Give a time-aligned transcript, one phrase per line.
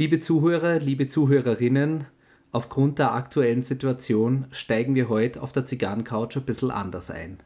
[0.00, 2.06] Liebe Zuhörer, liebe Zuhörerinnen,
[2.52, 7.40] aufgrund der aktuellen Situation steigen wir heute auf der Zigarrencouch ein bisschen anders ein.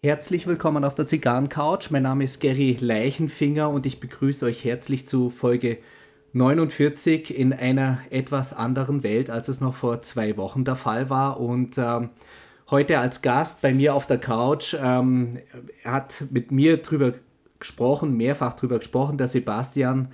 [0.00, 1.90] Herzlich willkommen auf der Zigarrencouch.
[1.90, 5.76] Mein Name ist Gary Leichenfinger und ich begrüße euch herzlich zu Folge
[6.36, 11.40] 49 in einer etwas anderen Welt, als es noch vor zwei Wochen der Fall war.
[11.40, 12.10] Und ähm,
[12.70, 15.38] heute als Gast bei mir auf der Couch ähm,
[15.84, 17.14] hat mit mir drüber
[17.58, 20.08] gesprochen, mehrfach drüber gesprochen, der Sebastian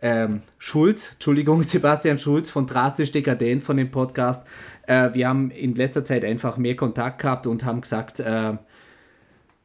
[0.00, 4.46] ähm, Schulz, Entschuldigung, Sebastian Schulz von Drastisch Dekadent von dem Podcast.
[4.86, 8.54] Äh, wir haben in letzter Zeit einfach mehr Kontakt gehabt und haben gesagt, äh,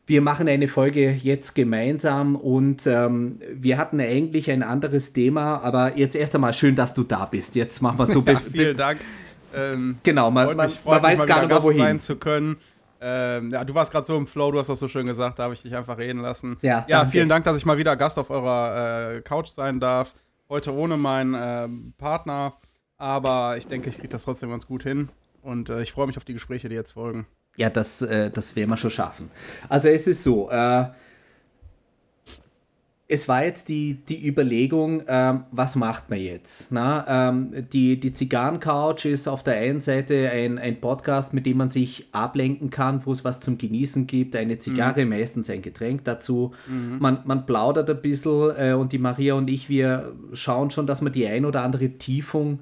[0.06, 5.98] wir machen eine Folge jetzt gemeinsam und ähm, wir hatten eigentlich ein anderes Thema, aber
[5.98, 7.56] jetzt erst einmal schön, dass du da bist.
[7.56, 8.24] Jetzt machen wir so.
[8.28, 9.00] Ja, vielen Dank.
[9.54, 11.80] Ähm, genau, man, man, man weiß gar nicht mehr, wohin.
[11.80, 12.58] sein zu können.
[13.00, 15.44] Ähm, ja, du warst gerade so im Flow, du hast das so schön gesagt, da
[15.44, 16.58] habe ich dich einfach reden lassen.
[16.62, 20.14] Ja, ja vielen Dank, dass ich mal wieder Gast auf eurer äh, Couch sein darf.
[20.50, 22.54] Heute ohne meinen äh, Partner,
[22.98, 25.10] aber ich denke, ich kriege das trotzdem ganz gut hin
[25.42, 27.28] und äh, ich freue mich auf die Gespräche, die jetzt folgen.
[27.58, 29.30] Ja, das, äh, das werden wir schon schaffen.
[29.70, 30.86] Also es ist so, äh,
[33.14, 36.72] es war jetzt die, die Überlegung, ähm, was macht man jetzt?
[36.72, 41.58] Na, ähm, die die Zigarrencouch ist auf der einen Seite ein, ein Podcast, mit dem
[41.58, 45.12] man sich ablenken kann, wo es was zum Genießen gibt, eine Zigarre, mhm.
[45.12, 46.54] meistens ein Getränk dazu.
[46.66, 46.98] Mhm.
[47.00, 51.02] Man, man plaudert ein bisschen äh, und die Maria und ich, wir schauen schon, dass
[51.04, 52.62] wir die ein oder andere Tiefung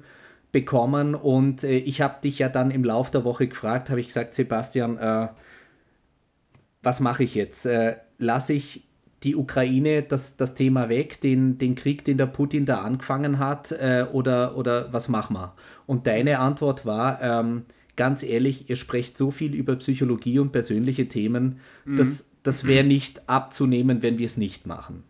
[0.52, 4.08] bekommen und äh, ich habe dich ja dann im Laufe der Woche gefragt, habe ich
[4.08, 5.28] gesagt, Sebastian, äh,
[6.82, 7.66] was mache ich jetzt?
[7.66, 8.84] Äh, lasse ich
[9.24, 13.72] die Ukraine das, das Thema weg, den, den Krieg, den der Putin da angefangen hat,
[13.72, 15.54] äh, oder, oder was machen wir?
[15.86, 17.64] Und deine Antwort war, ähm,
[17.96, 21.96] ganz ehrlich, ihr sprecht so viel über Psychologie und persönliche Themen, mhm.
[21.96, 25.04] das, das wäre nicht abzunehmen, wenn wir es nicht machen.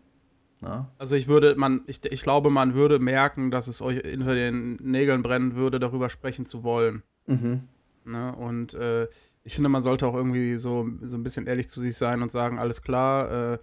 [0.63, 0.89] Ja.
[0.97, 4.75] Also ich würde, man, ich, ich glaube, man würde merken, dass es euch hinter den
[4.77, 7.03] Nägeln brennen würde, darüber sprechen zu wollen.
[7.27, 7.63] Mhm.
[8.05, 8.35] Ne?
[8.35, 9.07] Und äh,
[9.43, 12.31] ich finde, man sollte auch irgendwie so, so ein bisschen ehrlich zu sich sein und
[12.31, 13.57] sagen, alles klar, äh,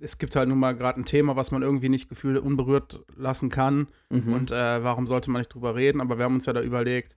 [0.00, 3.50] es gibt halt nun mal gerade ein Thema, was man irgendwie nicht gefühlt unberührt lassen
[3.50, 3.88] kann.
[4.08, 4.32] Mhm.
[4.32, 6.00] Und äh, warum sollte man nicht drüber reden?
[6.00, 7.16] Aber wir haben uns ja da überlegt,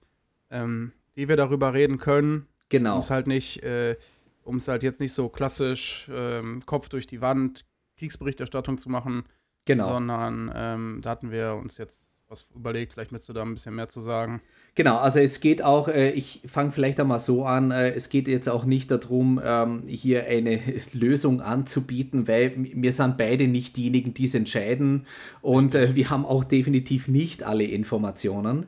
[0.50, 2.46] ähm, wie wir darüber reden können.
[2.68, 2.94] Genau.
[2.94, 3.96] Um es halt nicht, äh,
[4.42, 7.64] um es halt jetzt nicht so klassisch ähm, Kopf durch die Wand,
[7.98, 9.24] Kriegsberichterstattung zu machen.
[9.64, 9.88] Genau.
[9.88, 13.74] Sondern ähm, da hatten wir uns jetzt was überlegt, vielleicht möchtest du da ein bisschen
[13.74, 14.42] mehr zu sagen.
[14.74, 18.28] Genau, also es geht auch, äh, ich fange vielleicht einmal so an, äh, es geht
[18.28, 20.60] jetzt auch nicht darum, ähm, hier eine
[20.92, 25.06] Lösung anzubieten, weil wir sind beide nicht diejenigen, die es entscheiden
[25.40, 28.66] und äh, wir haben auch definitiv nicht alle Informationen.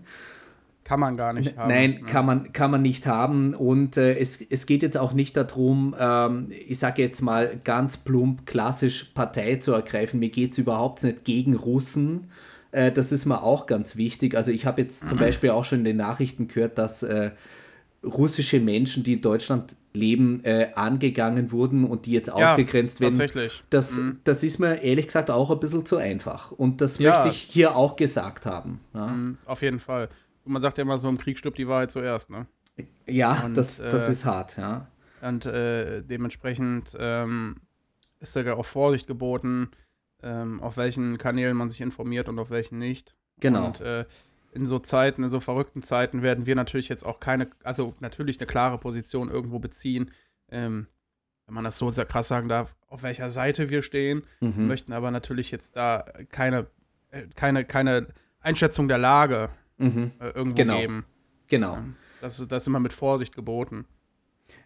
[0.90, 1.68] Kann man gar nicht haben.
[1.68, 2.00] Nein, ne?
[2.00, 3.54] kann, man, kann man nicht haben.
[3.54, 7.96] Und äh, es, es geht jetzt auch nicht darum, ähm, ich sage jetzt mal ganz
[7.96, 10.18] plump, klassisch Partei zu ergreifen.
[10.18, 12.32] Mir geht es überhaupt nicht gegen Russen.
[12.72, 14.34] Äh, das ist mir auch ganz wichtig.
[14.34, 15.18] Also ich habe jetzt zum.
[15.20, 17.30] Beispiel auch schon in den Nachrichten gehört, dass äh,
[18.02, 23.16] russische Menschen, die in Deutschland leben, äh, angegangen wurden und die jetzt ja, ausgegrenzt werden.
[23.16, 23.62] Tatsächlich.
[23.70, 24.18] Das, mhm.
[24.24, 26.50] das ist mir ehrlich gesagt auch ein bisschen zu einfach.
[26.50, 27.10] Und das ja.
[27.10, 28.80] möchte ich hier auch gesagt haben.
[28.92, 29.06] Ja?
[29.06, 30.08] Mhm, auf jeden Fall.
[30.50, 32.46] Man sagt ja immer so, im Krieg stirbt die Wahrheit zuerst, ne?
[33.06, 34.88] Ja, und, das, das äh, ist hart, ja.
[35.20, 37.56] Und äh, dementsprechend ähm,
[38.20, 39.70] ist ja auch Vorsicht geboten,
[40.22, 43.14] ähm, auf welchen Kanälen man sich informiert und auf welchen nicht.
[43.38, 43.66] Genau.
[43.66, 44.06] Und äh,
[44.52, 48.38] in so Zeiten, in so verrückten Zeiten werden wir natürlich jetzt auch keine, also natürlich
[48.40, 50.10] eine klare Position irgendwo beziehen.
[50.50, 50.88] Ähm,
[51.46, 54.66] wenn man das so sehr krass sagen darf, auf welcher Seite wir stehen, mhm.
[54.66, 56.66] möchten aber natürlich jetzt da keine,
[57.10, 58.08] äh, keine, keine
[58.40, 59.50] Einschätzung der Lage
[59.80, 60.12] mhm.
[60.20, 60.78] äh, irgendwo genau.
[60.78, 61.04] geben.
[61.48, 61.74] Genau.
[61.74, 61.84] Ja,
[62.20, 63.86] das, ist, das ist immer mit Vorsicht geboten.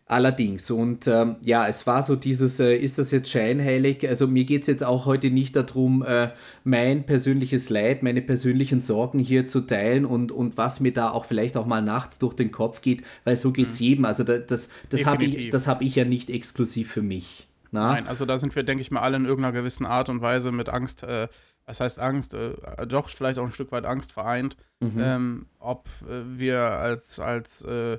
[0.06, 4.06] Allerdings, und ähm, ja, es war so dieses, äh, ist das jetzt scheinheilig?
[4.06, 6.30] Also mir geht es jetzt auch heute nicht darum, äh,
[6.62, 11.24] mein persönliches Leid, meine persönlichen Sorgen hier zu teilen und, und was mir da auch
[11.24, 13.86] vielleicht auch mal nachts durch den Kopf geht, weil so geht es mhm.
[13.86, 14.04] jedem.
[14.04, 17.48] Also da, das, das habe ich, hab ich ja nicht exklusiv für mich.
[17.70, 17.92] Na?
[17.92, 20.52] Nein, also da sind wir, denke ich mal, alle in irgendeiner gewissen Art und Weise
[20.52, 21.28] mit Angst äh,
[21.66, 22.54] was heißt Angst, äh,
[22.86, 24.98] doch vielleicht auch ein Stück weit Angst vereint, mhm.
[24.98, 27.98] ähm, ob äh, wir als, als äh,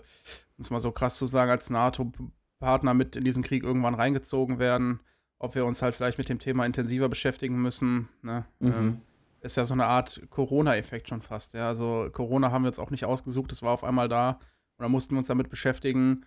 [0.58, 4.60] um es mal so krass zu sagen, als NATO-Partner mit in diesen Krieg irgendwann reingezogen
[4.60, 5.00] werden,
[5.40, 8.10] ob wir uns halt vielleicht mit dem Thema intensiver beschäftigen müssen.
[8.22, 8.46] Ne?
[8.60, 8.72] Mhm.
[8.72, 9.02] Ähm,
[9.42, 11.54] ist ja so eine Art Corona-Effekt schon fast.
[11.54, 11.68] Ja?
[11.68, 14.40] Also Corona haben wir jetzt auch nicht ausgesucht, es war auf einmal da
[14.78, 16.26] und da mussten wir uns damit beschäftigen.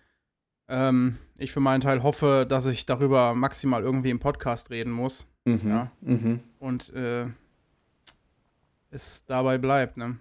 [0.69, 5.26] Ähm, ich für meinen Teil hoffe, dass ich darüber maximal irgendwie im Podcast reden muss.
[5.48, 5.68] Mhm.
[5.68, 5.90] Ja?
[6.00, 6.40] Mhm.
[6.58, 7.26] Und äh,
[8.90, 9.96] es dabei bleibt.
[9.96, 10.16] Ne?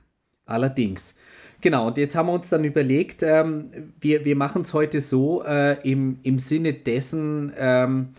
[0.45, 1.15] Allerdings.
[1.59, 5.43] Genau, und jetzt haben wir uns dann überlegt, ähm, wir, wir machen es heute so
[5.43, 8.09] äh, im, im Sinne dessen, ähm,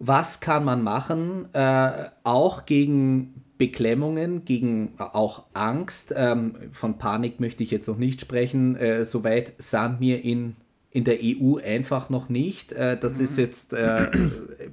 [0.00, 6.12] was kann man machen, äh, auch gegen Beklemmungen, gegen äh, auch Angst.
[6.16, 8.74] Ähm, von Panik möchte ich jetzt noch nicht sprechen.
[8.74, 10.56] Äh, soweit sahen wir in,
[10.92, 12.72] in der EU einfach noch nicht.
[12.72, 13.44] Äh, das ist mhm.
[13.44, 14.10] jetzt, äh,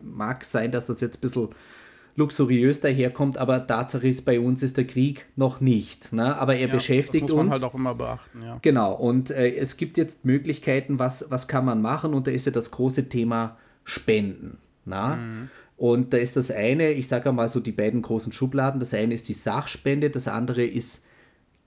[0.04, 1.50] mag sein, dass das jetzt ein bisschen
[2.16, 6.12] luxuriös daherkommt, aber Tatsache ist, bei uns ist der Krieg noch nicht.
[6.12, 6.38] Ne?
[6.38, 7.32] Aber er ja, beschäftigt uns.
[7.32, 7.54] Das muss man uns.
[7.54, 8.60] halt auch immer beachten, ja.
[8.62, 12.46] Genau, und äh, es gibt jetzt Möglichkeiten, was, was kann man machen und da ist
[12.46, 14.58] ja das große Thema Spenden.
[14.86, 15.16] Na?
[15.16, 15.50] Mhm.
[15.78, 19.14] Und da ist das eine, ich sage mal so die beiden großen Schubladen, das eine
[19.14, 21.06] ist die Sachspende, das andere ist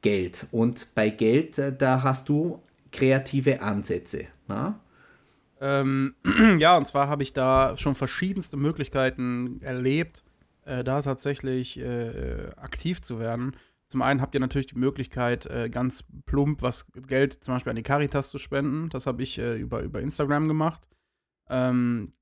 [0.02, 0.46] Geld.
[0.50, 2.60] Und bei Geld, äh, da hast du
[2.92, 4.26] kreative Ansätze.
[4.46, 4.80] Na?
[5.60, 6.14] Ähm,
[6.58, 10.24] ja, und zwar habe ich da schon verschiedenste Möglichkeiten erlebt,
[10.64, 13.56] äh, da tatsächlich äh, aktiv zu werden.
[13.88, 17.76] Zum einen habt ihr natürlich die Möglichkeit, äh, ganz plump was Geld zum Beispiel an
[17.76, 18.88] die Caritas zu spenden.
[18.88, 20.88] Das habe ich äh, über, über Instagram gemacht.
[21.48, 22.12] Ähm,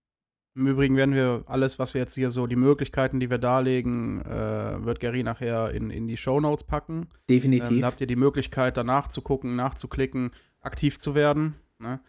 [0.56, 4.20] Im Übrigen werden wir alles, was wir jetzt hier so, die Möglichkeiten, die wir darlegen,
[4.24, 7.08] äh, wird Gary nachher in, in die Show Notes packen.
[7.28, 7.70] Definitiv.
[7.70, 11.54] Ähm, da habt ihr die Möglichkeit, danach zu gucken, nachzuklicken, aktiv zu werden.
[11.78, 12.00] Ne?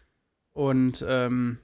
[0.53, 1.59] Und ähm,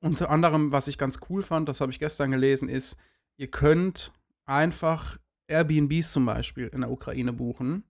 [0.00, 2.98] unter anderem, was ich ganz cool fand, das habe ich gestern gelesen, ist,
[3.36, 4.12] ihr könnt
[4.46, 7.84] einfach Airbnbs zum Beispiel in der Ukraine buchen,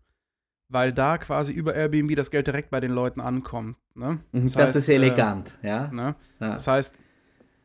[0.68, 3.76] weil da quasi über Airbnb das Geld direkt bei den Leuten ankommt.
[3.94, 4.20] Ne?
[4.32, 5.90] Mhm, das, das heißt, ist elegant, äh, ja?
[5.90, 6.14] Ne?
[6.40, 6.52] ja.
[6.52, 6.96] Das heißt,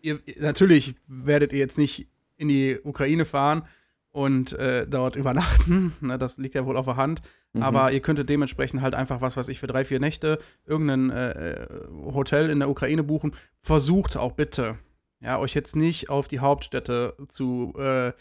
[0.01, 2.07] ihr, natürlich werdet ihr jetzt nicht
[2.37, 3.63] in die Ukraine fahren
[4.11, 5.93] und äh, dort übernachten.
[6.01, 7.21] Ne, das liegt ja wohl auf der Hand.
[7.53, 7.63] Mhm.
[7.63, 11.31] Aber ihr könntet dementsprechend halt einfach, was weiß ich, für drei, vier Nächte irgendein äh,
[11.31, 11.67] äh,
[12.13, 13.35] Hotel in der Ukraine buchen.
[13.61, 14.77] Versucht auch bitte,
[15.19, 18.11] ja, euch jetzt nicht auf die Hauptstädte zu äh,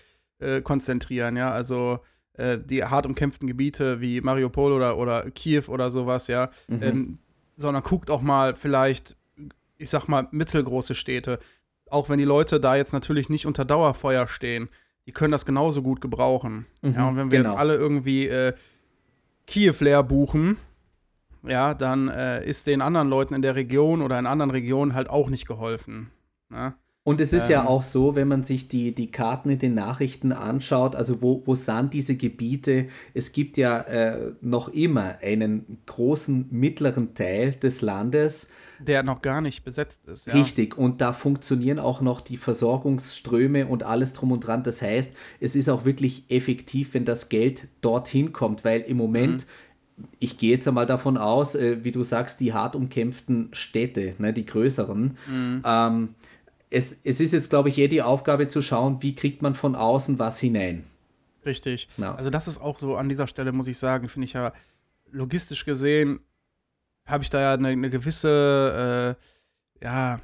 [0.41, 2.01] äh konzentrieren, ja, also
[2.35, 6.83] äh, die hart umkämpften Gebiete wie Mariupol oder, oder Kiew oder sowas, ja, mhm.
[6.83, 7.19] ähm,
[7.57, 9.17] sondern guckt auch mal vielleicht,
[9.77, 11.39] ich sag mal, mittelgroße Städte.
[11.90, 14.69] Auch wenn die Leute da jetzt natürlich nicht unter Dauerfeuer stehen
[15.08, 16.67] die können das genauso gut gebrauchen.
[16.82, 17.50] Mhm, ja, und wenn wir genau.
[17.50, 18.52] jetzt alle irgendwie äh,
[19.46, 20.58] Kiew leer buchen,
[21.43, 25.08] ja, dann äh, ist den anderen Leuten in der Region oder in anderen Regionen halt
[25.08, 26.11] auch nicht geholfen.
[26.52, 26.75] Ja?
[27.05, 29.73] Und es ist ähm, ja auch so, wenn man sich die, die Karten in den
[29.73, 32.88] Nachrichten anschaut, also wo, wo sind diese Gebiete?
[33.14, 39.41] Es gibt ja äh, noch immer einen großen mittleren Teil des Landes, der noch gar
[39.41, 40.27] nicht besetzt ist.
[40.27, 40.35] Ja.
[40.35, 44.63] Richtig, und da funktionieren auch noch die Versorgungsströme und alles drum und dran.
[44.63, 49.47] Das heißt, es ist auch wirklich effektiv, wenn das Geld dorthin kommt, weil im Moment.
[49.47, 49.51] Mhm
[50.21, 54.33] ich gehe jetzt einmal davon aus, äh, wie du sagst, die hart umkämpften Städte, ne,
[54.33, 55.17] die größeren.
[55.27, 55.63] Mhm.
[55.65, 56.15] Ähm,
[56.71, 59.75] es, es ist jetzt, glaube ich, eher die Aufgabe zu schauen, wie kriegt man von
[59.75, 60.85] außen was hinein.
[61.45, 61.89] Richtig.
[61.97, 62.15] Ja.
[62.15, 64.53] Also das ist auch so an dieser Stelle, muss ich sagen, finde ich ja
[65.11, 66.21] logistisch gesehen
[67.09, 69.17] habe ich da ja eine, eine gewisse,
[69.81, 70.21] äh, ja,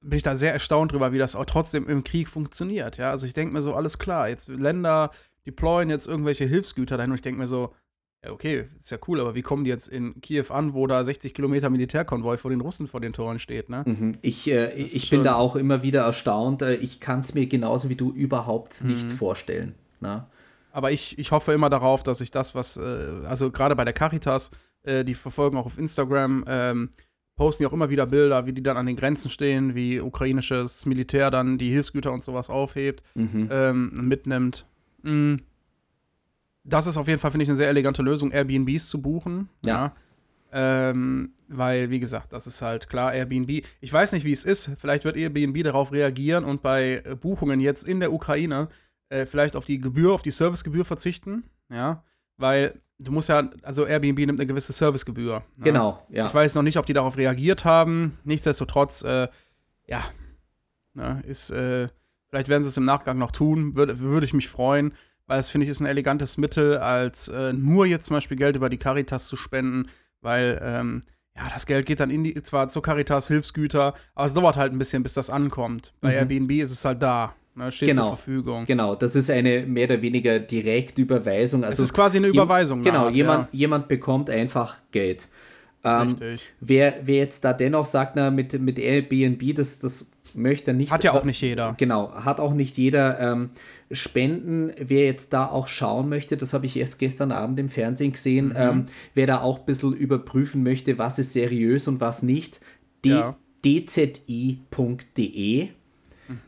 [0.00, 2.98] bin ich da sehr erstaunt drüber, wie das auch trotzdem im Krieg funktioniert.
[2.98, 5.10] Ja, also ich denke mir so, alles klar, jetzt Länder
[5.46, 7.72] deployen jetzt irgendwelche Hilfsgüter dahin und ich denke mir so,
[8.24, 11.02] ja, okay, ist ja cool, aber wie kommen die jetzt in Kiew an, wo da
[11.02, 13.82] 60 Kilometer Militärkonvoi vor den Russen vor den Toren steht, ne?
[13.84, 14.18] Mhm.
[14.22, 16.62] Ich, äh, ich bin da auch immer wieder erstaunt.
[16.62, 19.16] Äh, ich kann es mir genauso wie du überhaupt nicht mhm.
[19.16, 19.74] vorstellen.
[20.00, 20.24] Ne?
[20.70, 23.92] Aber ich, ich hoffe immer darauf, dass ich das, was, äh, also gerade bei der
[23.92, 24.52] Caritas,
[24.84, 26.90] äh, die verfolgen auch auf Instagram, ähm,
[27.36, 30.86] posten ja auch immer wieder Bilder, wie die dann an den Grenzen stehen, wie ukrainisches
[30.86, 33.48] Militär dann die Hilfsgüter und sowas aufhebt, mhm.
[33.50, 34.66] ähm, mitnimmt.
[35.02, 35.38] Mhm.
[36.64, 39.48] Das ist auf jeden Fall, finde ich, eine sehr elegante Lösung, Airbnbs zu buchen.
[39.64, 39.72] Ja.
[40.52, 40.90] ja.
[40.90, 43.64] Ähm, weil, wie gesagt, das ist halt klar, Airbnb.
[43.80, 44.70] Ich weiß nicht, wie es ist.
[44.78, 48.68] Vielleicht wird Airbnb darauf reagieren und bei Buchungen jetzt in der Ukraine
[49.08, 51.44] äh, vielleicht auf die Gebühr, auf die Servicegebühr verzichten.
[51.70, 52.04] Ja.
[52.36, 55.42] Weil du musst ja, also Airbnb nimmt eine gewisse Servicegebühr.
[55.56, 55.64] Ne?
[55.64, 56.26] Genau, ja.
[56.26, 58.14] Ich weiß noch nicht, ob die darauf reagiert haben.
[58.24, 59.28] Nichtsdestotrotz, äh,
[59.86, 60.04] ja,
[60.94, 61.88] ne, ist, äh,
[62.28, 64.94] vielleicht werden sie es im Nachgang noch tun, würde würd ich mich freuen,
[65.26, 68.56] weil es, finde ich, ist ein elegantes Mittel, als äh, nur jetzt zum Beispiel Geld
[68.56, 69.88] über die Caritas zu spenden,
[70.20, 71.02] weil, ähm,
[71.36, 74.72] ja, das Geld geht dann in die, zwar zur Caritas Hilfsgüter, aber es dauert halt
[74.72, 75.94] ein bisschen, bis das ankommt.
[76.00, 76.30] Bei mhm.
[76.30, 77.34] Airbnb ist es halt da.
[77.54, 78.64] Ne, steht genau, zur Verfügung.
[78.64, 81.64] Genau, das ist eine mehr oder weniger Direktüberweisung.
[81.64, 82.82] Also es ist quasi eine Überweisung.
[82.82, 83.58] Genau, Art, jemand, ja.
[83.58, 85.28] jemand bekommt einfach Geld.
[85.84, 86.50] Ähm, Richtig.
[86.60, 90.90] Wer, wer jetzt da dennoch sagt, na, mit, mit Airbnb, das, das möchte nicht.
[90.90, 91.74] Hat ja auch nicht jeder.
[91.76, 93.20] Genau, hat auch nicht jeder.
[93.20, 93.50] Ähm,
[93.90, 98.12] Spenden, wer jetzt da auch schauen möchte, das habe ich erst gestern Abend im Fernsehen
[98.12, 98.56] gesehen, mhm.
[98.56, 102.60] ähm, wer da auch ein bisschen überprüfen möchte, was ist seriös und was nicht,
[103.04, 103.36] ja.
[103.62, 104.56] dzi.de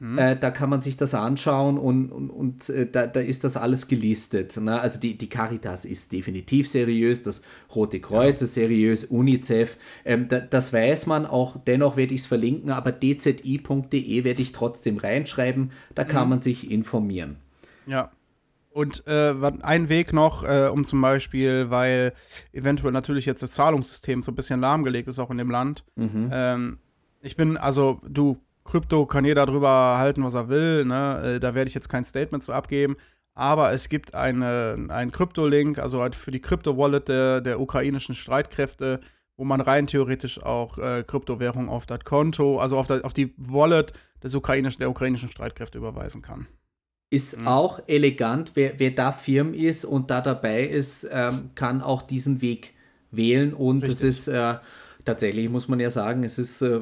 [0.00, 0.18] Mhm.
[0.18, 3.56] Äh, da kann man sich das anschauen und, und, und äh, da, da ist das
[3.56, 4.56] alles gelistet.
[4.56, 4.80] Ne?
[4.80, 7.42] Also die, die Caritas ist definitiv seriös, das
[7.74, 8.44] Rote Kreuz ja.
[8.44, 12.92] ist seriös, UNICEF, ähm, da, das weiß man auch, dennoch werde ich es verlinken, aber
[12.92, 16.30] dzi.de werde ich trotzdem reinschreiben, da kann mhm.
[16.30, 17.36] man sich informieren.
[17.86, 18.10] Ja.
[18.70, 22.12] Und äh, ein Weg noch, äh, um zum Beispiel, weil
[22.52, 25.84] eventuell natürlich jetzt das Zahlungssystem so ein bisschen lahmgelegt ist, auch in dem Land.
[25.94, 26.28] Mhm.
[26.32, 26.78] Ähm,
[27.22, 30.84] ich bin, also du, Krypto kann jeder drüber halten, was er will.
[30.84, 31.36] Ne?
[31.36, 32.96] Äh, da werde ich jetzt kein Statement zu abgeben.
[33.34, 39.00] Aber es gibt eine, einen Krypto-Link, also halt für die Krypto-Wallet der, der, ukrainischen Streitkräfte,
[39.36, 43.34] wo man rein theoretisch auch äh, Kryptowährung auf das Konto, also auf, das, auf die
[43.36, 43.92] Wallet
[44.22, 46.46] des ukrainischen, der ukrainischen Streitkräfte überweisen kann.
[47.10, 47.48] Ist mhm.
[47.48, 52.40] auch elegant, wer, wer da firm ist und da dabei ist, ähm, kann auch diesen
[52.40, 52.72] Weg
[53.10, 54.54] wählen und es ist äh,
[55.04, 56.80] tatsächlich, muss man ja sagen, es ist äh,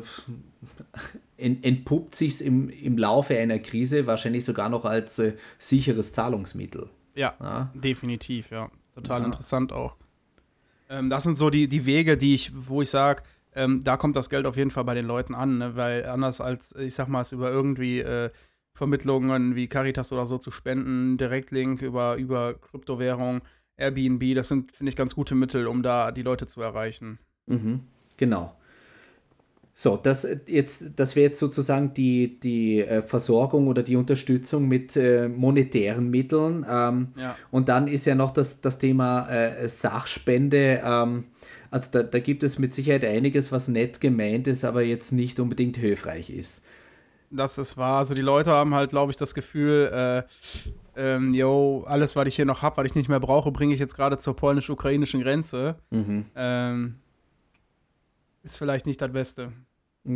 [1.43, 6.89] entpuppt sich im, im Laufe einer Krise wahrscheinlich sogar noch als äh, sicheres Zahlungsmittel.
[7.15, 8.71] Ja, ja, definitiv, ja.
[8.95, 9.27] Total ja.
[9.27, 9.97] interessant auch.
[10.89, 13.23] Ähm, das sind so die, die Wege, die ich, wo ich sage,
[13.55, 15.77] ähm, da kommt das Geld auf jeden Fall bei den Leuten an, ne?
[15.77, 18.31] weil anders als, ich sag mal, es über irgendwie äh,
[18.75, 23.43] Vermittlungen wie Caritas oder so zu spenden, Direktlink über, über Kryptowährung,
[23.77, 27.19] Airbnb, das sind, finde ich, ganz gute Mittel, um da die Leute zu erreichen.
[27.47, 27.81] Mhm,
[28.17, 28.57] genau.
[29.75, 30.27] So, das,
[30.97, 36.67] das wäre jetzt sozusagen die, die äh, Versorgung oder die Unterstützung mit äh, monetären Mitteln.
[36.69, 37.37] Ähm, ja.
[37.51, 40.83] Und dann ist ja noch das, das Thema äh, Sachspende.
[40.85, 41.25] Ähm,
[41.71, 45.41] also da, da gibt es mit Sicherheit einiges, was nett gemeint ist, aber jetzt nicht
[45.41, 46.63] unbedingt hilfreich ist
[47.33, 47.99] dass es war.
[47.99, 50.23] Also die Leute haben halt, glaube ich, das Gefühl, äh,
[50.97, 53.81] ähm, yo, alles, was ich hier noch habe, was ich nicht mehr brauche, bringe ich
[53.81, 55.77] jetzt gerade zur polnisch-ukrainischen Grenze.
[55.91, 56.27] Mhm.
[56.37, 56.97] Ähm,
[58.43, 59.53] ist vielleicht nicht das Beste.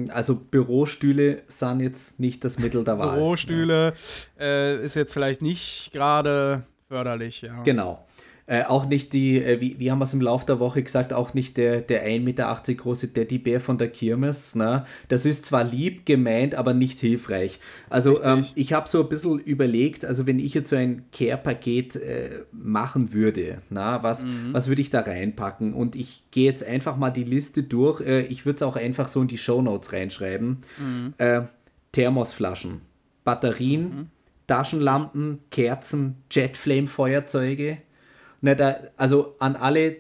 [0.09, 3.17] Also Bürostühle sind jetzt nicht das Mittel der Wahl.
[3.17, 3.95] Bürostühle
[4.39, 4.45] ja.
[4.45, 7.63] äh, ist jetzt vielleicht nicht gerade förderlich, ja.
[7.63, 8.05] Genau.
[8.49, 11.13] Äh, auch nicht die, äh, wie, wie haben wir es im Laufe der Woche gesagt,
[11.13, 14.55] auch nicht der, der 1,80 Meter große Teddybär von der Kirmes.
[14.55, 14.87] Ne?
[15.09, 17.59] Das ist zwar lieb gemeint, aber nicht hilfreich.
[17.91, 21.97] Also ähm, ich habe so ein bisschen überlegt, also wenn ich jetzt so ein Care-Paket
[21.97, 24.53] äh, machen würde, na, was, mhm.
[24.53, 25.75] was würde ich da reinpacken?
[25.75, 28.01] Und ich gehe jetzt einfach mal die Liste durch.
[28.01, 30.59] Äh, ich würde es auch einfach so in die Show Notes reinschreiben.
[30.79, 31.15] Mhm.
[31.19, 31.43] Äh,
[31.91, 32.83] Thermosflaschen,
[33.25, 34.07] Batterien, mhm.
[34.47, 37.79] Taschenlampen, Kerzen, Jetflame-Feuerzeuge,
[38.41, 39.97] na, da, also an alle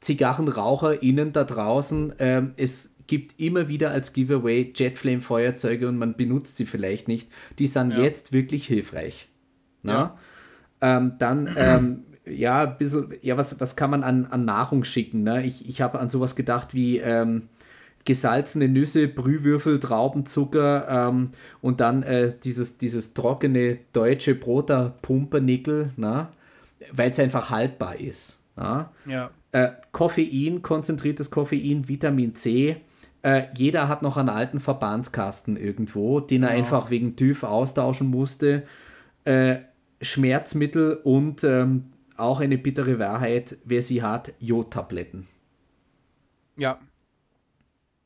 [0.00, 6.66] ZigarrenraucherInnen da draußen, ähm, es gibt immer wieder als Giveaway Jetflame-Feuerzeuge und man benutzt sie
[6.66, 7.30] vielleicht nicht.
[7.58, 7.98] Die sind ja.
[7.98, 9.28] jetzt wirklich hilfreich.
[9.82, 10.16] Ja.
[10.80, 15.22] Ähm, dann, ähm, ja, ein bisschen, ja, was, was kann man an, an Nahrung schicken?
[15.22, 15.44] Ne?
[15.44, 17.48] Ich, ich habe an sowas gedacht wie ähm,
[18.04, 25.90] gesalzene Nüsse, Brühwürfel, Traubenzucker ähm, und dann äh, dieses, dieses trockene deutsche Broter Pumpernickel.
[25.96, 26.28] Ne?
[26.92, 28.38] Weil es einfach haltbar ist.
[28.56, 28.92] Ja.
[29.06, 29.30] ja.
[29.52, 32.76] Äh, Koffein, konzentriertes Koffein, Vitamin C.
[33.22, 36.56] Äh, jeder hat noch einen alten Verbandskasten irgendwo, den er ja.
[36.56, 38.64] einfach wegen TÜV austauschen musste.
[39.24, 39.56] Äh,
[40.00, 45.26] Schmerzmittel und ähm, auch eine bittere Wahrheit, wer sie hat, Jodtabletten.
[46.56, 46.78] Ja.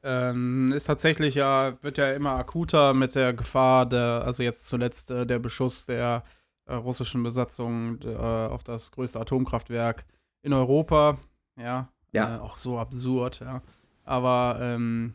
[0.03, 5.11] Ähm, ist tatsächlich ja, wird ja immer akuter mit der Gefahr, der, also jetzt zuletzt
[5.11, 6.23] äh, der Beschuss der
[6.69, 10.05] äh, russischen Besatzung äh, auf das größte Atomkraftwerk
[10.43, 11.19] in Europa.
[11.57, 12.37] Ja, ja.
[12.37, 13.63] Äh, auch so absurd, ja.
[14.05, 15.15] Aber ähm,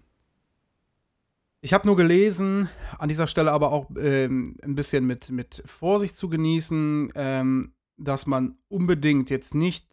[1.62, 6.18] ich habe nur gelesen, an dieser Stelle aber auch ähm, ein bisschen mit, mit Vorsicht
[6.18, 9.88] zu genießen, ähm, dass man unbedingt jetzt nicht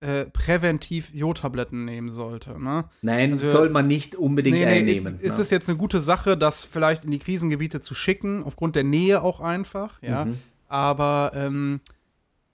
[0.00, 2.62] äh, präventiv Jodtabletten nehmen sollte.
[2.62, 2.88] Ne?
[3.02, 5.20] Nein, also, soll man nicht unbedingt nee, nee, einnehmen.
[5.20, 5.42] Ist ne?
[5.42, 9.22] es jetzt eine gute Sache, das vielleicht in die Krisengebiete zu schicken, aufgrund der Nähe
[9.22, 10.24] auch einfach, ja.
[10.26, 10.38] Mhm.
[10.68, 11.80] Aber ähm,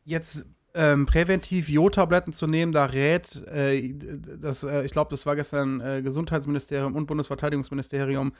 [0.04, 3.95] jetzt ähm, präventiv Jodtabletten zu nehmen, da rät äh,
[4.40, 8.33] das, äh, ich glaube, das war gestern äh, Gesundheitsministerium und Bundesverteidigungsministerium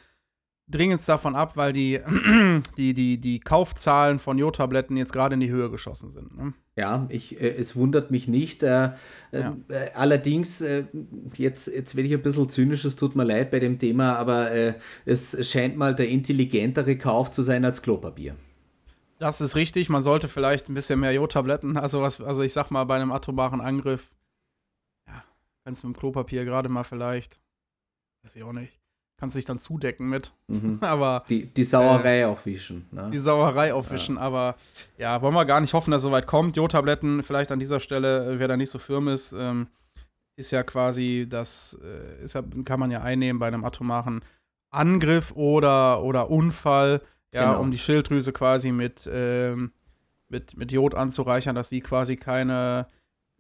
[0.69, 2.01] dringend davon ab, weil die,
[2.77, 6.37] die, die, die Kaufzahlen von Jodtabletten jetzt gerade in die Höhe geschossen sind.
[6.37, 6.55] Ne?
[6.77, 8.63] Ja, ich, äh, es wundert mich nicht.
[8.63, 8.93] Äh,
[9.33, 9.57] äh, ja.
[9.95, 10.65] allerdings,
[11.37, 14.51] jetzt, jetzt werde ich ein bisschen zynisch, es tut mir leid bei dem Thema, aber
[15.05, 18.37] es scheint mal der intelligentere Kauf zu sein als Klopapier.
[19.23, 19.89] Das ist richtig.
[19.89, 23.13] Man sollte vielleicht ein bisschen mehr Jodtabletten, also was, also ich sag mal, bei einem
[23.13, 24.11] atomaren Angriff,
[25.07, 25.23] ja,
[25.63, 27.39] wenn es mit dem Klopapier gerade mal vielleicht,
[28.25, 28.81] weiß ich auch nicht,
[29.21, 30.33] kannst dich dann zudecken mit.
[30.49, 30.79] Mhm.
[30.83, 32.89] aber die, die Sauerei äh, aufwischen.
[32.91, 33.11] Ne?
[33.13, 34.23] Die Sauerei aufwischen, ja.
[34.23, 34.57] aber
[34.99, 36.57] ja, wollen wir gar nicht hoffen, dass es soweit kommt.
[36.57, 39.69] Jodtabletten vielleicht an dieser Stelle, äh, wer da nicht so firm ist, ähm,
[40.35, 44.25] ist ja quasi das, äh, ist ja, kann man ja einnehmen bei einem atomaren
[44.73, 47.03] Angriff oder, oder Unfall
[47.35, 47.61] ja, Genau.
[47.63, 49.73] um die Schilddrüse quasi mit, ähm,
[50.29, 52.87] mit, mit Jod anzureichern, dass die quasi keine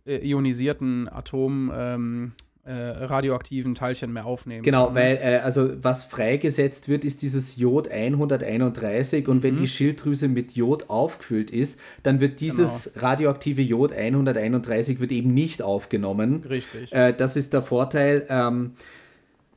[0.06, 2.32] äh, ionisierten Atom ähm,
[2.64, 4.62] äh, radioaktiven Teilchen mehr aufnehmen.
[4.62, 9.58] Genau, weil äh, also was freigesetzt wird, ist dieses Jod 131 und wenn Mhm.
[9.58, 13.06] die Schilddrüse mit Jod aufgefüllt ist, dann wird dieses Genau.
[13.06, 16.44] radioaktive Jod 131 wird eben nicht aufgenommen.
[16.48, 16.92] Richtig.
[16.92, 18.26] Äh, das ist der Vorteil.
[18.28, 18.72] Ähm,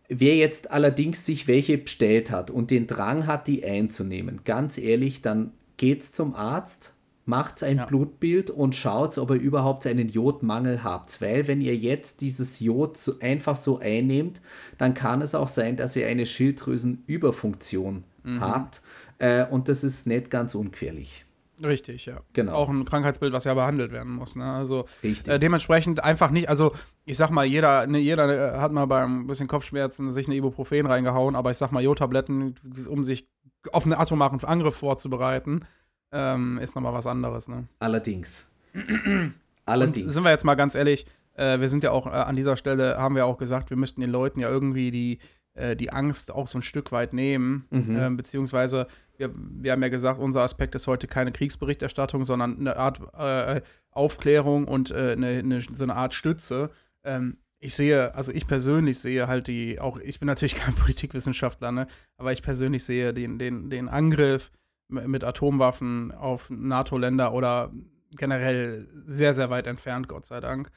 [0.10, 5.22] wer jetzt allerdings sich welche bestellt hat und den Drang hat, die einzunehmen, ganz ehrlich,
[5.22, 6.94] dann geht's zum Arzt,
[7.26, 7.86] macht ein Ja.
[7.86, 11.22] Blutbild und schaut, ob ihr überhaupt einen Jodmangel habt.
[11.22, 14.42] Weil wenn ihr jetzt dieses Jod so einfach so einnehmt,
[14.78, 18.42] dann kann es auch sein, dass ihr eine Schilddrüsenüberfunktion Mhm.
[18.42, 18.82] habt.
[19.18, 21.25] Äh, und das ist nicht ganz ungefährlich.
[21.64, 22.22] Richtig, ja.
[22.34, 22.54] Genau.
[22.54, 24.36] Auch ein Krankheitsbild, was ja behandelt werden muss.
[24.36, 24.46] Ne?
[24.46, 25.34] Also Richtig.
[25.34, 26.74] äh, dementsprechend einfach nicht, also
[27.06, 30.86] ich sag mal, jeder, ne, jeder äh, hat mal beim bisschen Kopfschmerzen sich eine Ibuprofen
[30.86, 32.56] reingehauen, aber ich sag mal, Jodtabletten,
[32.90, 33.28] um sich
[33.72, 35.66] auf einen atomaren Angriff vorzubereiten,
[36.12, 37.48] ähm, ist nochmal was anderes.
[37.48, 37.68] Ne?
[37.80, 38.50] Allerdings.
[38.74, 39.34] Und
[39.66, 40.14] Allerdings.
[40.14, 42.98] sind wir jetzt mal ganz ehrlich, äh, wir sind ja auch äh, an dieser Stelle,
[42.98, 45.20] haben wir auch gesagt, wir müssten den Leuten ja irgendwie die,
[45.56, 47.66] äh, die Angst auch so ein Stück weit nehmen.
[47.70, 47.98] Mhm.
[47.98, 52.78] Ähm, beziehungsweise, wir, wir haben ja gesagt, unser Aspekt ist heute keine Kriegsberichterstattung, sondern eine
[52.78, 56.70] Art äh, Aufklärung und äh, eine, eine, so eine Art Stütze.
[57.04, 61.72] Ähm, ich sehe, also ich persönlich sehe halt die, auch ich bin natürlich kein Politikwissenschaftler,
[61.72, 64.52] ne, aber ich persönlich sehe den, den, den Angriff
[64.88, 67.72] mit Atomwaffen auf NATO-Länder oder
[68.12, 70.70] generell sehr, sehr weit entfernt, Gott sei Dank.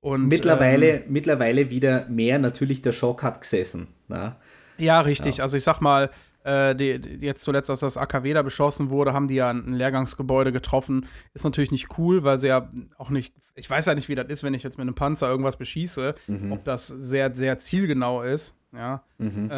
[0.00, 3.88] Und, mittlerweile, ähm, mittlerweile wieder mehr, natürlich der Schock hat gesessen.
[4.08, 4.36] Na?
[4.78, 5.42] ja, richtig.
[5.42, 6.10] Also ich sag mal,
[6.42, 9.74] äh, die, die, jetzt zuletzt, als das AKW da beschossen wurde, haben die ja ein
[9.74, 11.06] Lehrgangsgebäude getroffen.
[11.34, 14.28] Ist natürlich nicht cool, weil sie ja auch nicht, ich weiß ja nicht, wie das
[14.28, 16.52] ist, wenn ich jetzt mit einem Panzer irgendwas beschieße, Mhm.
[16.52, 18.56] ob das sehr, sehr zielgenau ist.
[18.72, 19.02] Ja.
[19.18, 19.50] Mhm.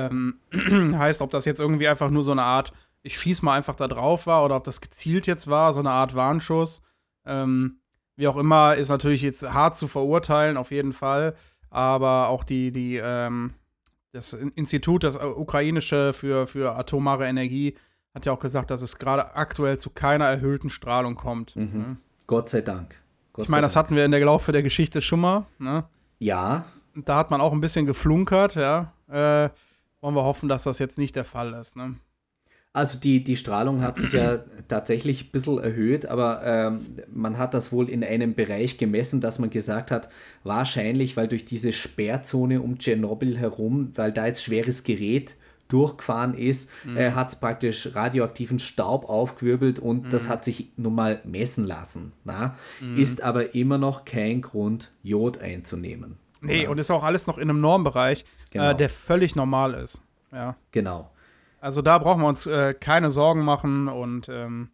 [0.52, 2.72] Ähm, heißt, ob das jetzt irgendwie einfach nur so eine Art,
[3.04, 5.90] ich schieß mal einfach da drauf war oder ob das gezielt jetzt war, so eine
[5.90, 6.82] Art Warnschuss.
[7.24, 7.78] Ähm,
[8.16, 11.34] wie auch immer, ist natürlich jetzt hart zu verurteilen, auf jeden Fall.
[11.70, 13.54] Aber auch die, die, ähm,
[14.12, 17.76] das In- Institut, das ukrainische für, für atomare Energie,
[18.14, 21.56] hat ja auch gesagt, dass es gerade aktuell zu keiner erhöhten Strahlung kommt.
[21.56, 21.78] Mhm.
[21.78, 21.96] Ne?
[22.26, 22.94] Gott sei Dank.
[23.32, 23.86] Gott Ich meine, das Dank.
[23.86, 25.46] hatten wir in der Laufe der Geschichte schon mal.
[25.58, 25.84] Ne?
[26.18, 28.92] Ja, Da hat man auch ein bisschen geflunkert, ja.
[29.08, 29.48] Äh,
[30.02, 31.74] wollen wir hoffen, dass das jetzt nicht der Fall ist.
[31.74, 31.94] Ne?
[32.72, 37.52] Also die, die Strahlung hat sich ja tatsächlich ein bisschen erhöht, aber ähm, man hat
[37.54, 40.08] das wohl in einem Bereich gemessen, dass man gesagt hat,
[40.44, 45.36] wahrscheinlich, weil durch diese Sperrzone um Tschernobyl herum, weil da jetzt schweres Gerät
[45.68, 51.20] durchgefahren ist, äh, hat es praktisch radioaktiven Staub aufgewirbelt und das hat sich nun mal
[51.24, 52.12] messen lassen.
[52.24, 52.56] Na?
[52.96, 56.16] Ist aber immer noch kein Grund, Jod einzunehmen.
[56.42, 56.70] Nee, Ja.
[56.70, 58.70] und ist auch alles noch in einem Normbereich, Genau.
[58.70, 60.02] äh, der völlig normal ist.
[60.30, 60.56] Ja.
[60.72, 61.10] Genau.
[61.62, 64.70] Also da brauchen wir uns äh, keine Sorgen machen und ähm,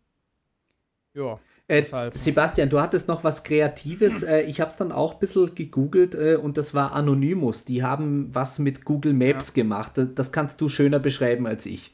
[1.13, 1.39] ja.
[1.67, 2.15] Äh, Deshalb.
[2.15, 4.23] Sebastian, du hattest noch was Kreatives.
[4.29, 7.67] Äh, ich habe es dann auch ein bisschen gegoogelt äh, und das war Anonymous.
[7.67, 10.01] Die haben was mit Google Maps gemacht.
[10.15, 11.93] Das- kannst du schöner beschreiben als ich.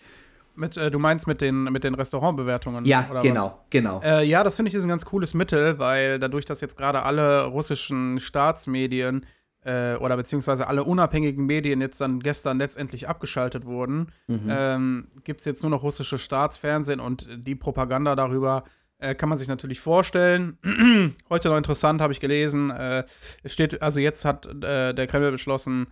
[0.54, 2.84] Mit, äh, du meinst mit den, mit den Restaurantbewertungen?
[2.84, 3.96] Ja, genau, genau.
[3.96, 4.04] Was?
[4.04, 7.02] Äh, ja, das finde ich ist ein ganz cooles Mittel, weil dadurch, dass jetzt gerade
[7.02, 9.26] alle russischen Staatsmedien
[9.64, 14.48] äh, oder beziehungsweise alle unabhängigen Medien jetzt dann gestern letztendlich abgeschaltet wurden, Mhm.
[14.48, 18.64] ähm, gibt es jetzt nur noch russische Staatsfernsehen und die Propaganda darüber
[18.98, 20.56] äh, kann man sich natürlich vorstellen.
[21.28, 22.70] Heute noch interessant, habe ich gelesen.
[22.70, 23.04] Äh,
[23.42, 25.88] es steht, also jetzt hat äh, der Kreml beschlossen,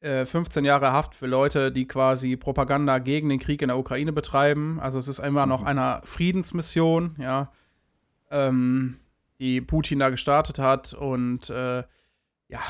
[0.00, 4.12] äh, 15 Jahre Haft für Leute, die quasi Propaganda gegen den Krieg in der Ukraine
[4.12, 4.78] betreiben.
[4.80, 7.50] Also es ist immer noch eine Friedensmission, ja,
[8.30, 8.96] ähm,
[9.40, 11.82] die Putin da gestartet hat und äh,
[12.48, 12.60] ja,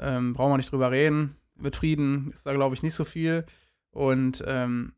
[0.00, 1.36] ähm, brauchen wir nicht drüber reden.
[1.56, 3.44] Mit Frieden ist da, glaube ich, nicht so viel.
[3.90, 4.92] Und ähm,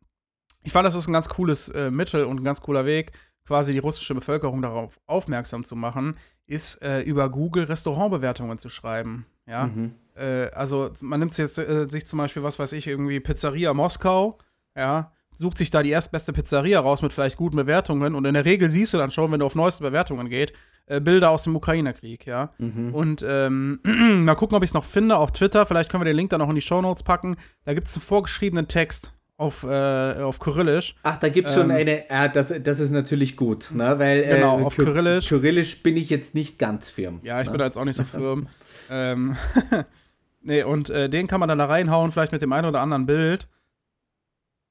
[0.62, 3.12] ich fand, das ist ein ganz cooles äh, Mittel und ein ganz cooler Weg,
[3.46, 9.24] quasi die russische Bevölkerung darauf aufmerksam zu machen, ist äh, über Google Restaurantbewertungen zu schreiben.
[9.46, 9.94] Ja, Mhm.
[10.16, 14.38] äh, also man nimmt jetzt äh, sich zum Beispiel, was weiß ich, irgendwie Pizzeria Moskau,
[14.76, 18.44] ja, sucht sich da die erstbeste Pizzeria raus mit vielleicht guten Bewertungen und in der
[18.44, 20.52] Regel siehst du dann schon, wenn du auf neueste Bewertungen geht,
[20.86, 22.52] äh, Bilder aus dem Ukraine-Krieg, ja.
[22.58, 22.94] Mhm.
[22.94, 23.80] Und ähm,
[24.24, 25.64] mal gucken, ob ich es noch finde auf Twitter.
[25.66, 27.36] Vielleicht können wir den Link dann noch in die Shownotes packen.
[27.64, 30.96] Da gibt es einen vorgeschriebenen Text auf, äh, auf Kyrillisch.
[31.02, 32.04] Ach, da gibt es schon Ähm, eine.
[32.10, 33.98] Ah, das, das ist natürlich gut, ne?
[33.98, 35.28] weil Genau, äh, auf Ky- Kyrillisch.
[35.28, 37.20] Kyrillisch bin ich jetzt nicht ganz firm.
[37.22, 37.52] Ja, ich ne?
[37.52, 38.48] bin da jetzt auch nicht so firm.
[38.90, 39.36] ähm,
[40.42, 43.06] nee, und äh, den kann man dann da reinhauen, vielleicht mit dem einen oder anderen
[43.06, 43.48] Bild.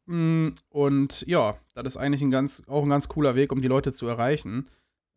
[0.10, 3.67] Mm, Und ja, das ist eigentlich ein ganz, auch ein ganz cooler Weg, um die
[3.67, 4.67] Leute zu erreichen.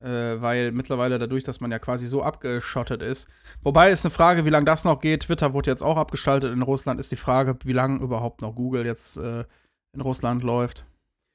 [0.00, 3.28] Äh, weil mittlerweile dadurch, dass man ja quasi so abgeschottet ist.
[3.62, 5.22] Wobei ist eine Frage, wie lange das noch geht.
[5.22, 6.98] Twitter wurde jetzt auch abgeschaltet in Russland.
[6.98, 9.44] Ist die Frage, wie lange überhaupt noch Google jetzt äh,
[9.94, 10.84] in Russland läuft.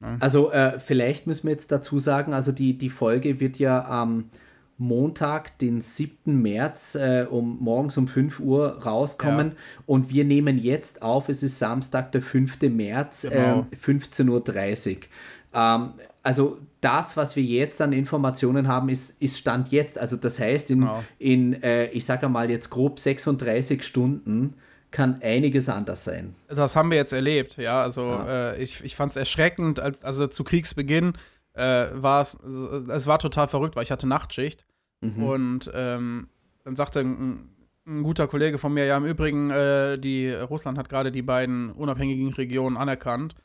[0.01, 0.17] Ne?
[0.19, 4.29] Also äh, vielleicht müssen wir jetzt dazu sagen, also die, die Folge wird ja am
[4.77, 6.41] Montag, den 7.
[6.41, 9.49] März, äh, um morgens um 5 Uhr rauskommen.
[9.49, 9.55] Ja.
[9.85, 12.61] Und wir nehmen jetzt auf, es ist Samstag, der 5.
[12.69, 13.65] März, genau.
[13.71, 15.01] äh, 15.30 Uhr.
[15.53, 19.97] Ähm, also das, was wir jetzt an Informationen haben, ist, ist Stand jetzt.
[19.97, 21.03] Also das heißt, in, genau.
[21.17, 24.55] in äh, ich sage mal jetzt grob 36 Stunden
[24.91, 26.35] kann einiges anders sein.
[26.47, 27.81] Das haben wir jetzt erlebt, ja.
[27.81, 28.51] Also ja.
[28.51, 31.13] Äh, ich, ich fand es erschreckend, als, also zu Kriegsbeginn
[31.57, 34.65] äh, war es, es war total verrückt, weil ich hatte Nachtschicht.
[35.01, 35.23] Mhm.
[35.23, 36.29] Und ähm,
[36.63, 37.49] dann sagte ein,
[37.85, 41.71] ein, guter Kollege von mir, ja, im Übrigen, äh, die Russland hat gerade die beiden
[41.71, 43.35] unabhängigen Regionen anerkannt.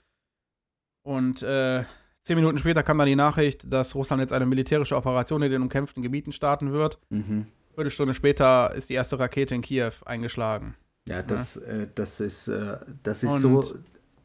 [1.02, 1.84] Und äh,
[2.24, 5.62] zehn Minuten später kam dann die Nachricht, dass Russland jetzt eine militärische Operation in den
[5.62, 6.98] umkämpften Gebieten starten wird.
[7.10, 7.46] Mhm.
[7.74, 10.74] Viertelstunde später ist die erste Rakete in Kiew eingeschlagen.
[11.08, 11.62] Ja, das, ja.
[11.62, 13.62] Äh, das ist, äh, das ist so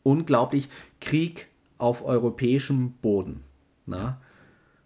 [0.04, 0.70] unglaublich.
[1.00, 1.48] Krieg
[1.78, 3.44] auf europäischem Boden.
[3.88, 4.22] Na?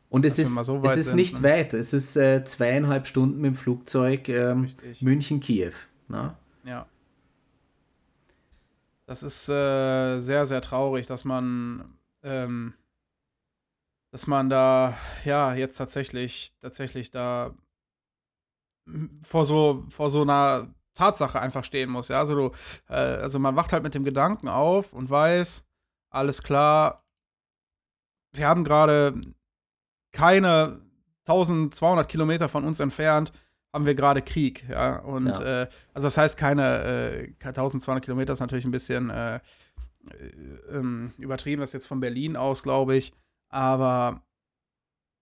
[0.10, 1.50] Und es ist, so es ist sind, nicht ne?
[1.50, 1.74] weit.
[1.74, 5.72] Es ist äh, zweieinhalb Stunden mit dem Flugzeug ähm, München-Kiew.
[6.10, 6.86] Ja.
[9.06, 12.74] Das ist äh, sehr, sehr traurig, dass man, ähm,
[14.12, 17.54] dass man da, ja, jetzt tatsächlich, tatsächlich da
[19.22, 22.08] vor so, vor so einer Tatsache einfach stehen muss.
[22.08, 22.56] Ja, also, du,
[22.90, 25.66] äh, also man wacht halt mit dem Gedanken auf und weiß,
[26.10, 27.04] alles klar,
[28.34, 29.20] wir haben gerade
[30.12, 30.82] keine
[31.26, 33.32] 1200 Kilometer von uns entfernt
[33.74, 34.98] haben wir gerade Krieg, ja.
[34.98, 35.64] Und ja.
[35.64, 39.40] Äh, also das heißt, keine äh, 1200 Kilometer ist natürlich ein bisschen äh, äh,
[40.72, 43.14] ähm, übertrieben, das ist jetzt von Berlin aus, glaube ich.
[43.50, 44.22] Aber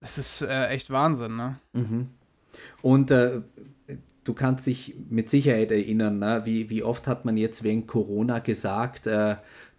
[0.00, 1.58] das ist äh, echt Wahnsinn, ne?
[1.72, 2.08] Mhm.
[2.82, 3.42] Und äh,
[4.24, 6.42] du kannst dich mit Sicherheit erinnern, ne?
[6.44, 9.08] wie, wie oft hat man jetzt wegen Corona gesagt,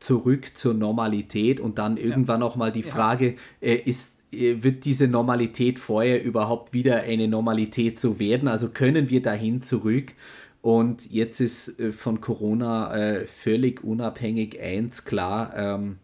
[0.02, 2.48] zurück zur Normalität und dann irgendwann ja.
[2.48, 3.74] auch mal die Frage, ja.
[3.74, 8.48] ist äh, wird diese Normalität vorher überhaupt wieder eine Normalität so werden?
[8.48, 10.14] Also können wir dahin zurück?
[10.62, 15.98] Und jetzt ist äh, von Corona äh, völlig unabhängig eins klar, ähm,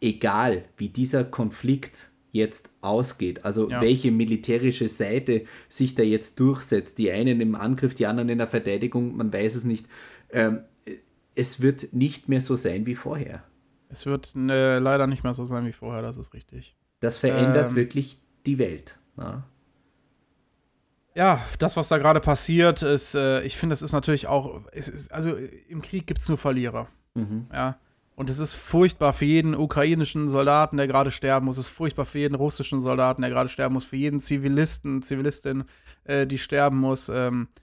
[0.00, 3.82] egal wie dieser Konflikt jetzt ausgeht, also ja.
[3.82, 8.48] welche militärische Seite sich da jetzt durchsetzt, die einen im Angriff, die anderen in der
[8.48, 9.84] Verteidigung, man weiß es nicht,
[10.32, 10.60] ähm,
[11.34, 13.42] es wird nicht mehr so sein wie vorher.
[13.88, 16.76] Es wird ne, leider nicht mehr so sein wie vorher, das ist richtig.
[17.00, 18.98] Das verändert ähm, wirklich die Welt.
[19.16, 19.44] Na?
[21.14, 25.12] Ja, das, was da gerade passiert, ist, äh, ich finde, es ist natürlich auch, ist,
[25.12, 25.36] also
[25.68, 26.88] im Krieg gibt es nur Verlierer.
[27.14, 27.46] Mhm.
[27.52, 27.76] Ja.
[28.14, 31.58] Und es ist furchtbar für jeden ukrainischen Soldaten, der gerade sterben muss.
[31.58, 33.84] Es ist furchtbar für jeden russischen Soldaten, der gerade sterben muss.
[33.84, 35.64] Für jeden Zivilisten, Zivilistin,
[36.04, 37.08] äh, die sterben muss.
[37.08, 37.62] Ähm, äh,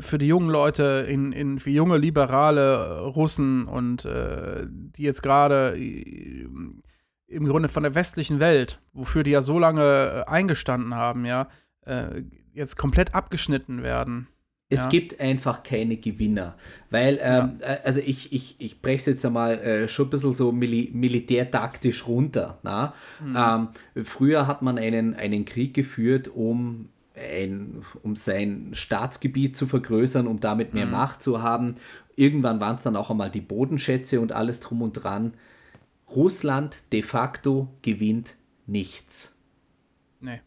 [0.00, 5.74] für die jungen Leute, in, in, für junge liberale Russen und äh, die jetzt gerade
[5.78, 6.46] äh,
[7.26, 11.48] im Grunde von der westlichen Welt, wofür die ja so lange äh, eingestanden haben, ja,
[11.86, 14.26] äh, jetzt komplett abgeschnitten werden.
[14.72, 14.88] Es ja.
[14.88, 16.56] gibt einfach keine Gewinner,
[16.90, 17.66] weil, ähm, ja.
[17.66, 20.90] Äh, also ich, ich, ich breche es jetzt einmal äh, schon ein bisschen so mili
[20.92, 22.58] militärtaktisch runter.
[22.62, 22.94] Na?
[23.24, 23.68] Mhm.
[23.96, 26.88] Ähm, früher hat man einen, einen Krieg geführt, um,
[27.20, 30.92] ein, um sein Staatsgebiet zu vergrößern, um damit mehr mhm.
[30.92, 31.76] Macht zu haben.
[32.16, 35.34] Irgendwann waren es dann auch einmal die Bodenschätze und alles drum und dran.
[36.14, 39.34] Russland de facto gewinnt nichts.
[40.20, 40.40] Nee.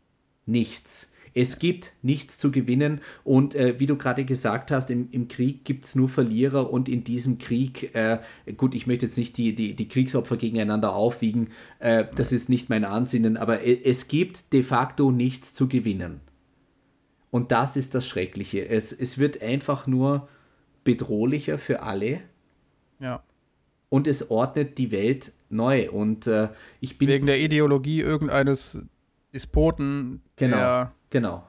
[0.45, 1.09] Nichts.
[1.33, 5.65] Es gibt nichts zu gewinnen und äh, wie du gerade gesagt hast, im, im Krieg
[5.65, 8.19] gibt es nur Verlierer und in diesem Krieg, äh,
[8.55, 12.69] gut, ich möchte jetzt nicht die, die, die Kriegsopfer gegeneinander aufwiegen, äh, das ist nicht
[12.69, 16.21] mein Ansinnen, aber äh, es gibt de facto nichts zu gewinnen.
[17.33, 18.69] Und das ist das Schreckliche.
[18.69, 20.27] Es, es wird einfach nur
[20.83, 22.21] bedrohlicher für alle.
[22.99, 23.23] Ja.
[23.89, 25.89] Und es ordnet die Welt neu.
[25.89, 27.09] Und äh, ich bin.
[27.09, 28.85] Wegen der Ideologie irgendeines
[29.33, 30.21] Despoten.
[30.35, 30.91] Genau.
[31.09, 31.47] genau.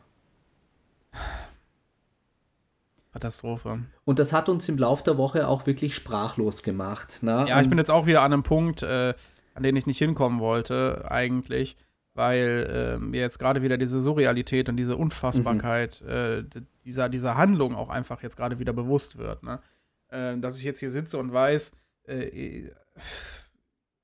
[3.13, 3.81] Katastrophe.
[4.07, 7.19] Und das hat uns im Laufe der Woche auch wirklich sprachlos gemacht.
[7.23, 7.45] Ne?
[7.47, 9.13] Ja, ich bin jetzt auch wieder an einem Punkt, äh,
[9.53, 11.77] an den ich nicht hinkommen wollte, eigentlich,
[12.15, 16.09] weil äh, mir jetzt gerade wieder diese Surrealität und diese Unfassbarkeit mhm.
[16.09, 16.45] äh,
[16.85, 19.43] dieser, dieser Handlung auch einfach jetzt gerade wieder bewusst wird.
[19.43, 19.61] Ne?
[20.09, 21.73] Äh, dass ich jetzt hier sitze und weiß,
[22.07, 22.71] äh,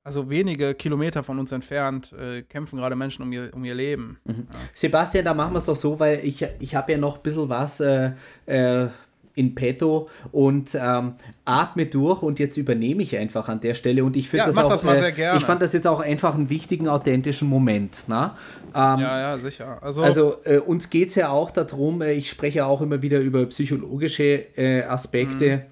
[0.03, 4.19] also wenige Kilometer von uns entfernt, äh, kämpfen gerade Menschen um ihr, um ihr Leben.
[4.25, 4.49] Mhm.
[4.51, 4.59] Ja.
[4.75, 7.49] Sebastian, da machen wir es doch so, weil ich, ich habe ja noch ein bisschen
[7.49, 8.13] was äh,
[8.47, 8.89] äh,
[9.35, 11.15] in petto und ähm,
[11.45, 14.57] atme durch und jetzt übernehme ich einfach an der Stelle und ich finde ja, das
[14.59, 15.39] auch, das mal äh, sehr gerne.
[15.39, 18.05] ich fand das jetzt auch einfach einen wichtigen, authentischen Moment.
[18.09, 18.37] Na?
[18.75, 19.79] Ähm, ja, ja, sicher.
[19.83, 23.19] Also, also äh, uns geht es ja auch darum, äh, ich spreche auch immer wieder
[23.19, 24.47] über psychologische
[24.89, 25.67] Aspekte.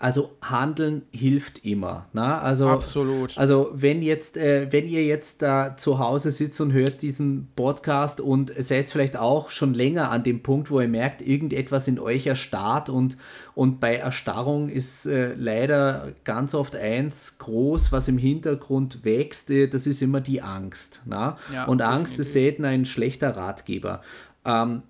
[0.00, 2.06] Also Handeln hilft immer.
[2.14, 2.40] Na?
[2.40, 3.36] Also, Absolut.
[3.36, 8.22] Also wenn jetzt, äh, wenn ihr jetzt da zu Hause sitzt und hört diesen Podcast
[8.22, 12.26] und seid vielleicht auch schon länger an dem Punkt, wo ihr merkt, irgendetwas in euch
[12.26, 13.18] erstarrt und,
[13.54, 19.66] und bei Erstarrung ist äh, leider ganz oft eins groß, was im Hintergrund wächst, äh,
[19.66, 21.02] das ist immer die Angst.
[21.04, 21.36] Na?
[21.52, 22.26] Ja, und Angst definitiv.
[22.26, 24.00] ist selten ein schlechter Ratgeber.
[24.46, 24.80] Ähm,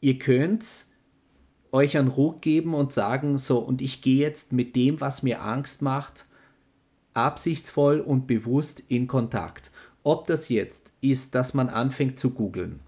[0.00, 0.64] ihr könnt
[1.74, 5.42] euch einen Ruck geben und sagen, so, und ich gehe jetzt mit dem, was mir
[5.42, 6.24] Angst macht,
[7.14, 9.72] absichtsvoll und bewusst in Kontakt.
[10.04, 12.78] Ob das jetzt ist, dass man anfängt zu googeln,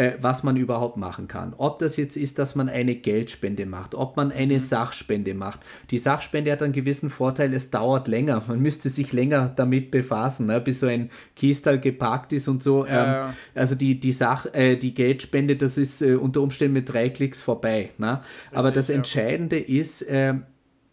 [0.00, 1.52] äh, was man überhaupt machen kann.
[1.58, 4.60] Ob das jetzt ist, dass man eine Geldspende macht, ob man eine mhm.
[4.60, 5.60] Sachspende macht.
[5.90, 8.42] Die Sachspende hat einen gewissen Vorteil, es dauert länger.
[8.48, 12.86] Man müsste sich länger damit befassen, ne, bis so ein Kistal gepackt ist und so.
[12.86, 16.90] Ja, ähm, also die, die, Sach, äh, die Geldspende, das ist äh, unter Umständen mit
[16.90, 17.90] drei Klicks vorbei.
[17.98, 18.22] Ne?
[18.52, 20.44] Aber das Entscheidende ist, ähm,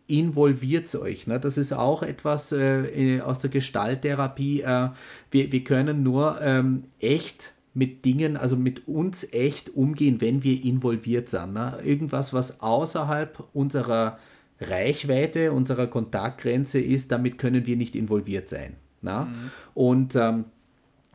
[0.07, 1.27] involviert euch.
[1.27, 1.39] Ne?
[1.39, 4.63] Das ist auch etwas äh, aus der Gestalttherapie.
[4.63, 4.89] Äh,
[5.31, 10.63] wir, wir können nur ähm, echt mit Dingen, also mit uns echt umgehen, wenn wir
[10.63, 11.53] involviert sind.
[11.53, 11.77] Ne?
[11.83, 14.17] Irgendwas, was außerhalb unserer
[14.59, 18.77] Reichweite, unserer Kontaktgrenze ist, damit können wir nicht involviert sein.
[19.01, 19.27] Ne?
[19.29, 19.51] Mhm.
[19.75, 20.45] Und ähm,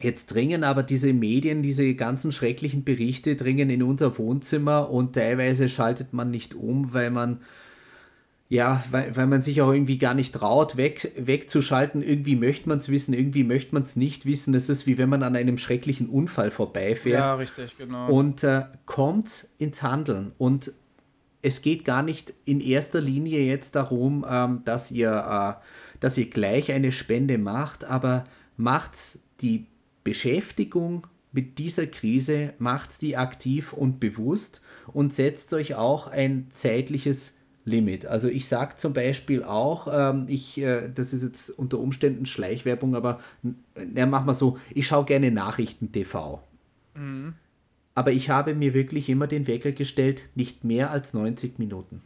[0.01, 5.69] Jetzt dringen aber diese Medien, diese ganzen schrecklichen Berichte dringen in unser Wohnzimmer und teilweise
[5.69, 7.39] schaltet man nicht um, weil man
[8.53, 12.03] ja, weil, weil man sich auch irgendwie gar nicht traut, weg, wegzuschalten.
[12.03, 14.53] Irgendwie möchte man es wissen, irgendwie möchte man es nicht wissen.
[14.53, 17.19] Das ist wie wenn man an einem schrecklichen Unfall vorbeifährt.
[17.19, 18.13] Ja, richtig, genau.
[18.13, 20.33] Und äh, kommt ins Handeln.
[20.37, 20.71] Und
[21.41, 26.29] es geht gar nicht in erster Linie jetzt darum, ähm, dass, ihr, äh, dass ihr
[26.29, 28.25] gleich eine Spende macht, aber
[28.59, 29.65] macht die
[30.05, 37.39] Beschäftigung mit dieser Krise, macht die aktiv und bewusst und setzt euch auch ein zeitliches
[37.65, 38.07] Limit.
[38.07, 42.97] Also ich sage zum Beispiel auch, ähm, ich, äh, das ist jetzt unter Umständen Schleichwerbung,
[42.97, 43.21] aber
[43.95, 46.43] ja, mach mal so, ich schaue gerne Nachrichten-TV.
[46.95, 47.35] Mhm.
[47.95, 52.01] Aber ich habe mir wirklich immer den Wecker gestellt, nicht mehr als 90 Minuten.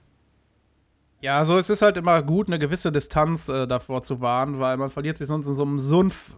[1.23, 4.77] Ja, so es ist halt immer gut, eine gewisse Distanz äh, davor zu wahren, weil
[4.77, 6.33] man verliert sich sonst in so einem Sumpf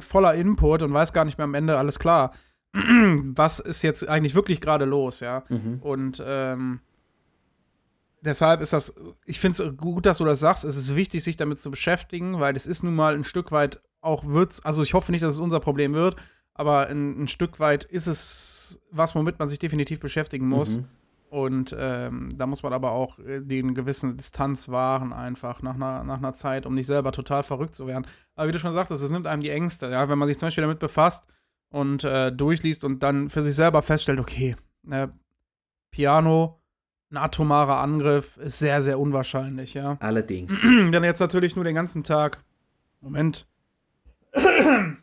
[0.00, 2.32] voller Input und weiß gar nicht mehr am Ende alles klar.
[2.72, 5.44] Was ist jetzt eigentlich wirklich gerade los, ja?
[5.48, 5.78] Mhm.
[5.82, 6.80] Und ähm,
[8.22, 10.64] deshalb ist das, ich finde es gut, dass du das sagst.
[10.64, 13.80] Es ist wichtig, sich damit zu beschäftigen, weil es ist nun mal ein Stück weit
[14.00, 16.16] auch wird's, also ich hoffe nicht, dass es unser Problem wird,
[16.54, 20.78] aber ein, ein Stück weit ist es was, womit man sich definitiv beschäftigen muss.
[20.78, 20.84] Mhm.
[21.30, 26.04] Und ähm, da muss man aber auch äh, den gewissen Distanz wahren, einfach nach einer,
[26.04, 28.06] nach einer Zeit, um nicht selber total verrückt zu werden.
[28.34, 29.88] Aber wie du schon sagtest, es nimmt einem die Ängste.
[29.88, 30.10] Ja?
[30.10, 31.26] Wenn man sich zum Beispiel damit befasst
[31.70, 34.56] und äh, durchliest und dann für sich selber feststellt, okay,
[34.90, 35.08] äh,
[35.90, 36.61] Piano,
[37.12, 39.98] ein atomarer Angriff ist sehr, sehr unwahrscheinlich, ja.
[40.00, 40.58] Allerdings.
[40.62, 42.42] Denn jetzt natürlich nur den ganzen Tag.
[43.00, 43.46] Moment.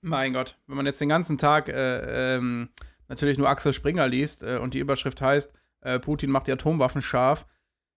[0.00, 2.70] mein Gott, wenn man jetzt den ganzen Tag äh, ähm,
[3.08, 7.02] natürlich nur Axel Springer liest äh, und die Überschrift heißt, äh, Putin macht die Atomwaffen
[7.02, 7.46] scharf,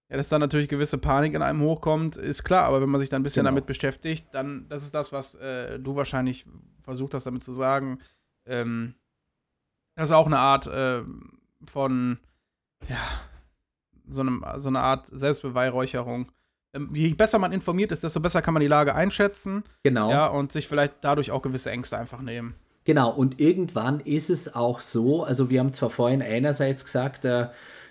[0.09, 3.09] ja, dass da natürlich gewisse Panik in einem hochkommt, ist klar, aber wenn man sich
[3.09, 3.51] dann ein bisschen genau.
[3.51, 6.45] damit beschäftigt, dann, das ist das, was äh, du wahrscheinlich
[6.83, 7.99] versucht hast damit zu sagen,
[8.45, 8.95] ähm,
[9.95, 11.03] das ist auch eine Art äh,
[11.65, 12.19] von,
[12.87, 12.97] ja,
[14.09, 16.31] so, einem, so eine Art Selbstbeweihräucherung.
[16.73, 19.63] Ähm, je besser man informiert ist, desto besser kann man die Lage einschätzen.
[19.83, 20.11] Genau.
[20.11, 22.55] Ja, und sich vielleicht dadurch auch gewisse Ängste einfach nehmen.
[22.85, 27.47] Genau, und irgendwann ist es auch so, also wir haben zwar vorhin einerseits gesagt, äh,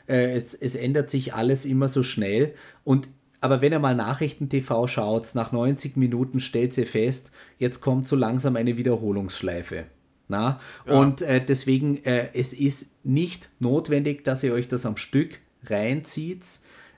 [0.09, 2.55] äh, es, es ändert sich alles immer so schnell
[2.85, 3.09] und
[3.41, 8.17] aber wenn ihr mal Nachrichten-TV schaut, nach 90 Minuten stellt ihr fest, jetzt kommt so
[8.17, 9.85] langsam eine Wiederholungsschleife.
[10.27, 10.61] Na?
[10.87, 10.99] Ja.
[10.99, 16.45] Und äh, deswegen, äh, es ist nicht notwendig, dass ihr euch das am Stück reinzieht.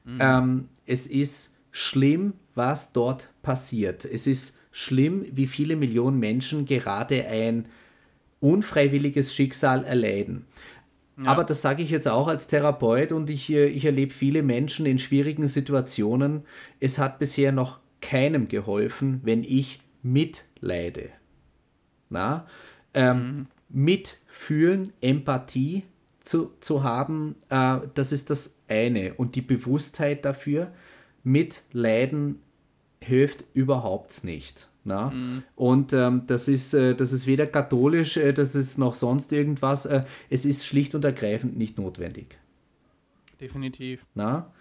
[0.04, 0.18] Mhm.
[0.20, 4.04] Ähm, es ist schlimm, was dort passiert.
[4.04, 7.66] Es ist schlimm, wie viele Millionen Menschen gerade ein
[8.40, 10.46] unfreiwilliges Schicksal erleiden.
[11.16, 11.30] Ja.
[11.30, 14.86] Aber das sage ich jetzt auch als Therapeut und ich, äh, ich erlebe viele Menschen
[14.86, 16.44] in schwierigen Situationen.
[16.78, 21.10] Es hat bisher noch keinem geholfen, wenn ich mitleide.
[22.08, 22.46] Na?
[22.94, 23.46] Ähm, mhm.
[23.68, 25.84] Mitfühlen, Empathie,
[26.24, 29.14] zu, zu haben, äh, das ist das eine.
[29.14, 30.72] Und die Bewusstheit dafür,
[31.22, 32.40] mit Leiden
[33.00, 34.68] hilft überhaupt nicht.
[34.84, 35.10] Na?
[35.10, 35.42] Mhm.
[35.56, 39.86] Und ähm, das, ist, äh, das ist weder katholisch, äh, das ist noch sonst irgendwas.
[39.86, 42.38] Äh, es ist schlicht und ergreifend nicht notwendig.
[43.40, 44.04] Definitiv.
[44.14, 44.52] Na?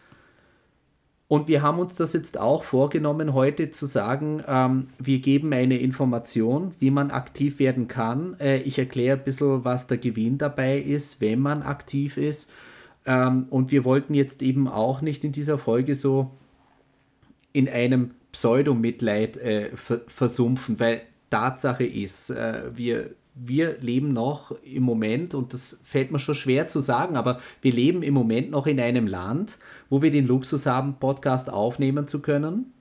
[1.30, 5.78] Und wir haben uns das jetzt auch vorgenommen, heute zu sagen, ähm, wir geben eine
[5.78, 8.36] Information, wie man aktiv werden kann.
[8.40, 12.52] Äh, ich erkläre ein bisschen, was der Gewinn dabei ist, wenn man aktiv ist.
[13.06, 16.32] Ähm, und wir wollten jetzt eben auch nicht in dieser Folge so
[17.54, 19.70] in einem Pseudomitleid äh,
[20.08, 23.12] versumpfen, weil Tatsache ist, äh, wir,
[23.46, 27.72] wir leben noch im Moment, und das fällt mir schon schwer zu sagen, aber wir
[27.72, 29.58] leben im Moment noch in einem Land,
[29.90, 32.74] wo wir den Luxus haben, Podcast aufnehmen zu können.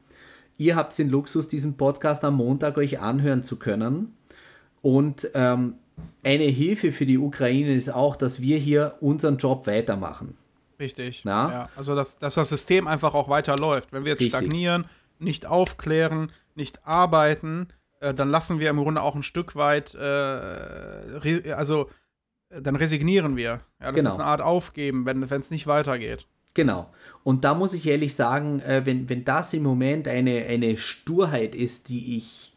[0.56, 4.16] Ihr habt den Luxus, diesen Podcast am Montag euch anhören zu können.
[4.82, 5.74] Und ähm,
[6.24, 10.36] eine Hilfe für die Ukraine ist auch, dass wir hier unseren Job weitermachen.
[10.80, 11.24] Richtig.
[11.24, 13.92] Ja, also dass, dass das System einfach auch weiterläuft.
[13.92, 14.40] Wenn wir jetzt Richtig.
[14.40, 14.86] stagnieren,
[15.18, 17.68] nicht aufklären, nicht arbeiten,
[18.00, 21.90] äh, dann lassen wir im Grunde auch ein Stück weit, äh, also
[22.50, 23.60] äh, dann resignieren wir.
[23.80, 24.08] Ja, das genau.
[24.08, 26.26] ist eine Art Aufgeben, wenn es nicht weitergeht.
[26.54, 26.92] Genau.
[27.22, 31.54] Und da muss ich ehrlich sagen, äh, wenn, wenn das im Moment eine, eine Sturheit
[31.54, 32.56] ist, die ich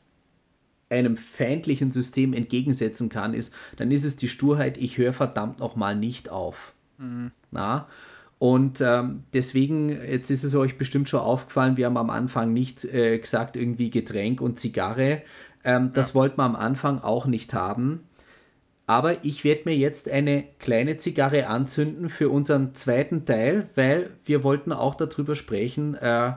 [0.89, 5.95] einem feindlichen System entgegensetzen kann, ist, dann ist es die Sturheit, ich höre verdammt nochmal
[5.95, 6.73] nicht auf.
[6.97, 7.32] Mhm.
[7.51, 7.88] Na?
[8.41, 12.84] Und ähm, deswegen, jetzt ist es euch bestimmt schon aufgefallen, wir haben am Anfang nicht
[12.86, 15.21] äh, gesagt, irgendwie Getränk und Zigarre.
[15.63, 16.15] Ähm, das ja.
[16.15, 17.99] wollten wir am Anfang auch nicht haben.
[18.88, 24.43] Aber ich werde mir jetzt eine kleine Zigarre anzünden für unseren zweiten Teil, weil wir
[24.43, 26.34] wollten auch darüber sprechen, äh,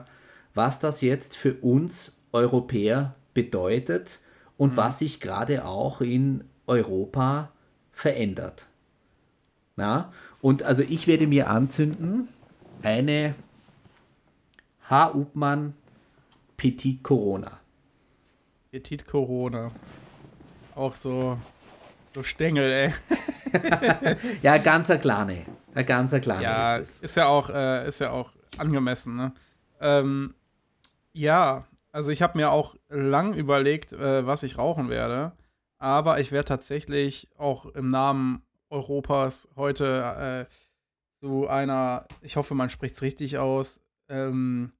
[0.53, 4.19] was das jetzt für uns Europäer bedeutet
[4.57, 4.77] und mhm.
[4.77, 7.51] was sich gerade auch in Europa
[7.91, 8.67] verändert.
[9.75, 10.13] Na?
[10.45, 12.27] Und also ich werde mir anzünden
[12.83, 13.33] eine
[14.87, 15.07] H.
[15.07, 15.73] Upmann
[16.55, 17.59] Petit Corona.
[18.69, 19.71] Petit Corona.
[20.75, 21.39] Auch so,
[22.13, 24.15] so Stängel, ey.
[24.43, 25.47] ja, ganz ein kleine.
[25.73, 29.33] Ein ganz kleine ja, ist, ist ja auch, äh, ist ja auch angemessen, ne?
[29.81, 30.35] Ähm,
[31.11, 35.31] ja, also ich habe mir auch lang überlegt, äh, was ich rauchen werde.
[35.79, 40.53] Aber ich werde tatsächlich auch im Namen Europas heute äh,
[41.19, 44.71] zu einer, ich hoffe, man spricht es richtig aus, ähm,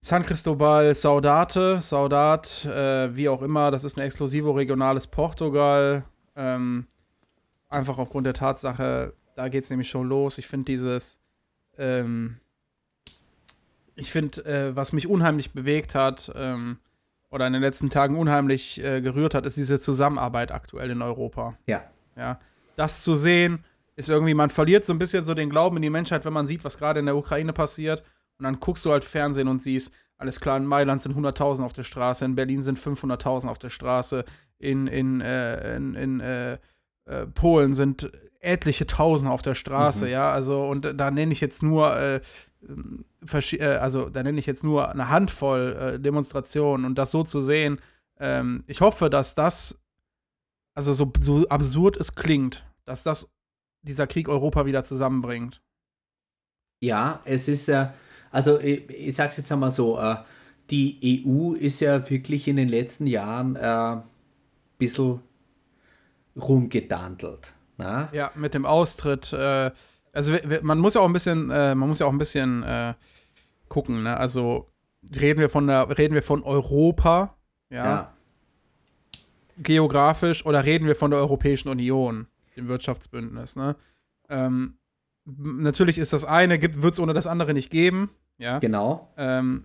[0.00, 6.04] San Cristobal Saudate, Saudat, äh, wie auch immer, das ist ein exklusivo regionales Portugal.
[6.36, 6.86] Ähm,
[7.70, 10.36] einfach aufgrund der Tatsache, da geht es nämlich schon los.
[10.36, 11.18] Ich finde dieses,
[11.78, 12.38] ähm,
[13.94, 16.78] ich finde, äh, was mich unheimlich bewegt hat, ähm,
[17.30, 21.56] oder in den letzten Tagen unheimlich äh, gerührt hat, ist diese Zusammenarbeit aktuell in Europa.
[21.66, 21.82] Ja.
[22.16, 22.38] Ja,
[22.76, 23.64] das zu sehen,
[23.96, 26.46] ist irgendwie, man verliert so ein bisschen so den Glauben in die Menschheit, wenn man
[26.46, 28.02] sieht, was gerade in der Ukraine passiert.
[28.38, 31.72] Und dann guckst du halt Fernsehen und siehst, alles klar, in Mailand sind 100.000 auf
[31.72, 34.24] der Straße, in Berlin sind 500.000 auf der Straße,
[34.58, 36.58] in, in, äh, in, in äh,
[37.06, 40.10] äh, Polen sind etliche Tausend auf der Straße, mhm.
[40.10, 42.20] ja, also und da nenne ich jetzt nur, äh,
[43.32, 47.40] äh, also da nenne ich jetzt nur eine Handvoll äh, Demonstrationen und das so zu
[47.40, 47.80] sehen,
[48.20, 49.78] ähm, ich hoffe, dass das
[50.74, 53.28] also so, so absurd es klingt, dass das
[53.82, 55.62] dieser Krieg Europa wieder zusammenbringt.
[56.80, 57.88] Ja, es ist ja, äh,
[58.30, 60.16] also ich, ich sag's jetzt einmal so, äh,
[60.70, 64.02] die EU ist ja wirklich in den letzten Jahren ein äh,
[64.78, 65.20] bisschen
[66.36, 67.54] rumgedantelt.
[67.76, 68.08] Na?
[68.12, 69.32] Ja, mit dem Austritt.
[69.32, 69.70] Äh,
[70.12, 72.94] also man muss ja auch ein bisschen, äh, man muss ja auch ein bisschen äh,
[73.68, 74.04] gucken.
[74.04, 74.16] Ne?
[74.16, 74.70] Also
[75.14, 77.36] reden wir von der, reden wir von Europa,
[77.70, 77.84] ja.
[77.84, 78.13] ja
[79.58, 83.56] geografisch oder reden wir von der Europäischen Union, dem Wirtschaftsbündnis.
[83.56, 83.76] Ne?
[84.28, 84.78] Ähm,
[85.24, 88.10] natürlich ist das eine, wird es ohne das andere nicht geben.
[88.38, 88.58] Ja?
[88.58, 89.12] Genau.
[89.16, 89.64] Ähm,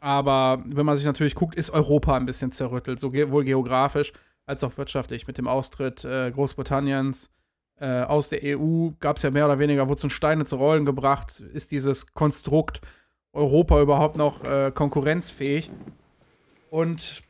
[0.00, 4.12] aber wenn man sich natürlich guckt, ist Europa ein bisschen zerrüttelt, sowohl geografisch
[4.46, 5.26] als auch wirtschaftlich.
[5.26, 7.30] Mit dem Austritt äh, Großbritanniens
[7.80, 10.84] äh, aus der EU gab es ja mehr oder weniger, wurde so Steine zu Rollen
[10.84, 11.40] gebracht.
[11.40, 12.80] Ist dieses Konstrukt
[13.32, 15.70] Europa überhaupt noch äh, konkurrenzfähig?
[16.70, 17.23] Und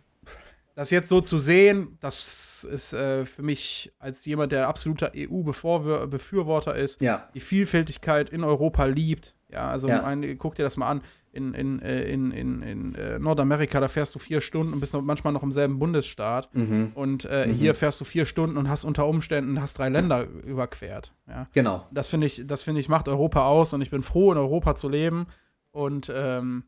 [0.75, 6.75] das jetzt so zu sehen, das ist äh, für mich als jemand, der absoluter EU-Befürworter
[6.75, 7.29] ist, ja.
[7.35, 9.35] die Vielfältigkeit in Europa liebt.
[9.51, 10.03] Ja, also ja.
[10.03, 11.03] Ein, guck dir das mal an.
[11.31, 14.95] In, in, äh, in, in, in äh, Nordamerika, da fährst du vier Stunden und bist
[14.95, 16.49] manchmal noch im selben Bundesstaat.
[16.55, 16.93] Mhm.
[16.95, 17.53] Und äh, mhm.
[17.55, 21.13] hier fährst du vier Stunden und hast unter Umständen hast drei Länder überquert.
[21.29, 21.49] Ja?
[21.53, 21.87] Genau.
[21.93, 24.77] Das finde ich, das finde ich, macht Europa aus und ich bin froh, in Europa
[24.77, 25.27] zu leben.
[25.73, 26.65] Und ähm,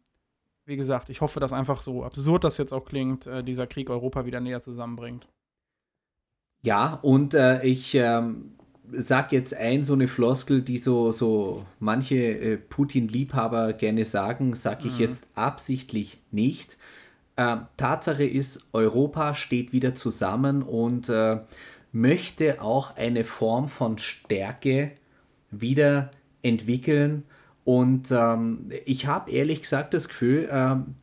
[0.67, 3.89] wie gesagt, ich hoffe, dass einfach so absurd das jetzt auch klingt, äh, dieser Krieg
[3.89, 5.27] Europa wieder näher zusammenbringt.
[6.63, 8.57] Ja, und äh, ich ähm,
[8.93, 14.89] sage jetzt ein, so eine Floskel, die so, so manche äh, Putin-Liebhaber gerne sagen, sage
[14.89, 15.01] ich mhm.
[15.01, 16.77] jetzt absichtlich nicht.
[17.37, 21.41] Äh, Tatsache ist, Europa steht wieder zusammen und äh,
[21.93, 24.93] möchte auch eine Form von Stärke
[25.53, 26.11] wieder
[26.43, 27.23] entwickeln
[27.67, 30.95] und ähm, ich habe ehrlich gesagt das Gefühl, ähm,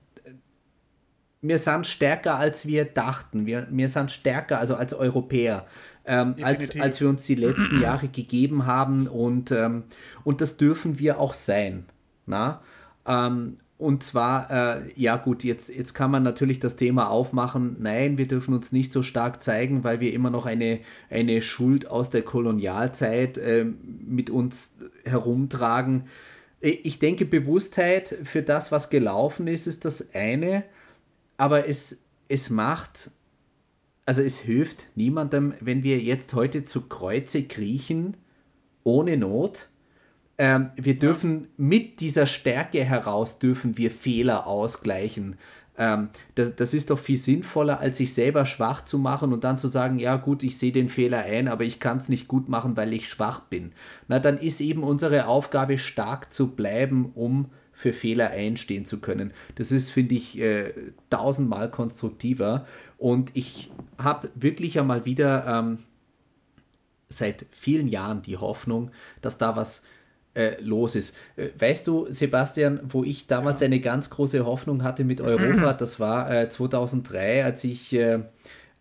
[1.41, 3.45] wir sind stärker, als wir dachten.
[3.45, 5.68] Wir, wir sind stärker, also als Europäer,
[6.05, 9.09] ähm, als, als wir uns die letzten Jahre gegeben haben.
[9.09, 9.84] Und, ähm,
[10.24, 11.84] und das dürfen wir auch sein.
[12.28, 12.61] Na?
[13.05, 18.18] Ähm, und zwar, äh, ja gut, jetzt, jetzt kann man natürlich das Thema aufmachen, nein,
[18.18, 22.09] wir dürfen uns nicht so stark zeigen, weil wir immer noch eine, eine Schuld aus
[22.09, 26.05] der Kolonialzeit äh, mit uns herumtragen.
[26.66, 30.64] Ich denke, Bewusstheit für das, was gelaufen ist, ist das eine,
[31.36, 31.99] aber es,
[32.30, 33.11] es macht,
[34.05, 38.16] also es hilft niemandem, wenn wir jetzt heute zu Kreuze kriechen,
[38.86, 39.68] ohne Not.
[40.38, 45.38] Ähm, wir dürfen mit dieser Stärke heraus dürfen wir Fehler ausgleichen.
[45.78, 49.57] Ähm, das, das ist doch viel sinnvoller, als sich selber schwach zu machen und dann
[49.57, 52.49] zu sagen, ja gut, ich sehe den Fehler ein, aber ich kann es nicht gut
[52.49, 53.71] machen, weil ich schwach bin.
[54.07, 59.34] Na, dann ist eben unsere Aufgabe, stark zu bleiben, um für Fehler einstehen zu können.
[59.55, 60.74] Das ist, finde ich, äh,
[61.09, 62.67] tausendmal konstruktiver.
[62.99, 65.80] Und ich habe wirklich einmal wieder ähm,
[67.09, 69.84] seit vielen Jahren die Hoffnung, dass da was
[70.36, 71.15] äh, los ist.
[71.36, 75.99] Äh, weißt du, Sebastian, wo ich damals eine ganz große Hoffnung hatte mit Europa, das
[75.99, 78.19] war äh, 2003, als ich äh,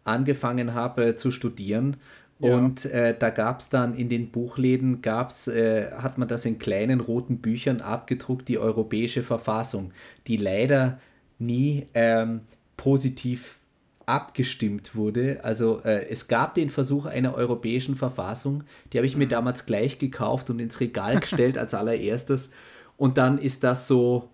[0.04, 1.96] angefangen habe äh, zu studieren.
[2.38, 2.56] Ja.
[2.56, 7.00] Und äh, da gab es dann in den Buchläden, gab's, hat man das in kleinen
[7.00, 9.92] roten Büchern abgedruckt, die europäische Verfassung,
[10.26, 10.98] die leider
[11.38, 12.40] nie ähm,
[12.76, 13.58] positiv
[14.06, 15.40] abgestimmt wurde.
[15.42, 19.30] Also äh, es gab den Versuch einer europäischen Verfassung, die habe ich mir mhm.
[19.30, 22.52] damals gleich gekauft und ins Regal gestellt als allererstes.
[22.96, 24.30] Und dann ist das so,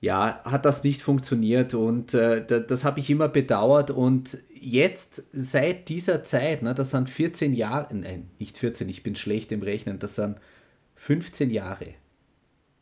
[0.00, 5.24] ja, hat das nicht funktioniert und äh, das, das habe ich immer bedauert und jetzt
[5.32, 9.62] seit dieser Zeit, ne, das sind 14 Jahre, nein, nicht 14, ich bin schlecht im
[9.62, 10.38] Rechnen, das sind
[10.96, 11.94] 15 Jahre.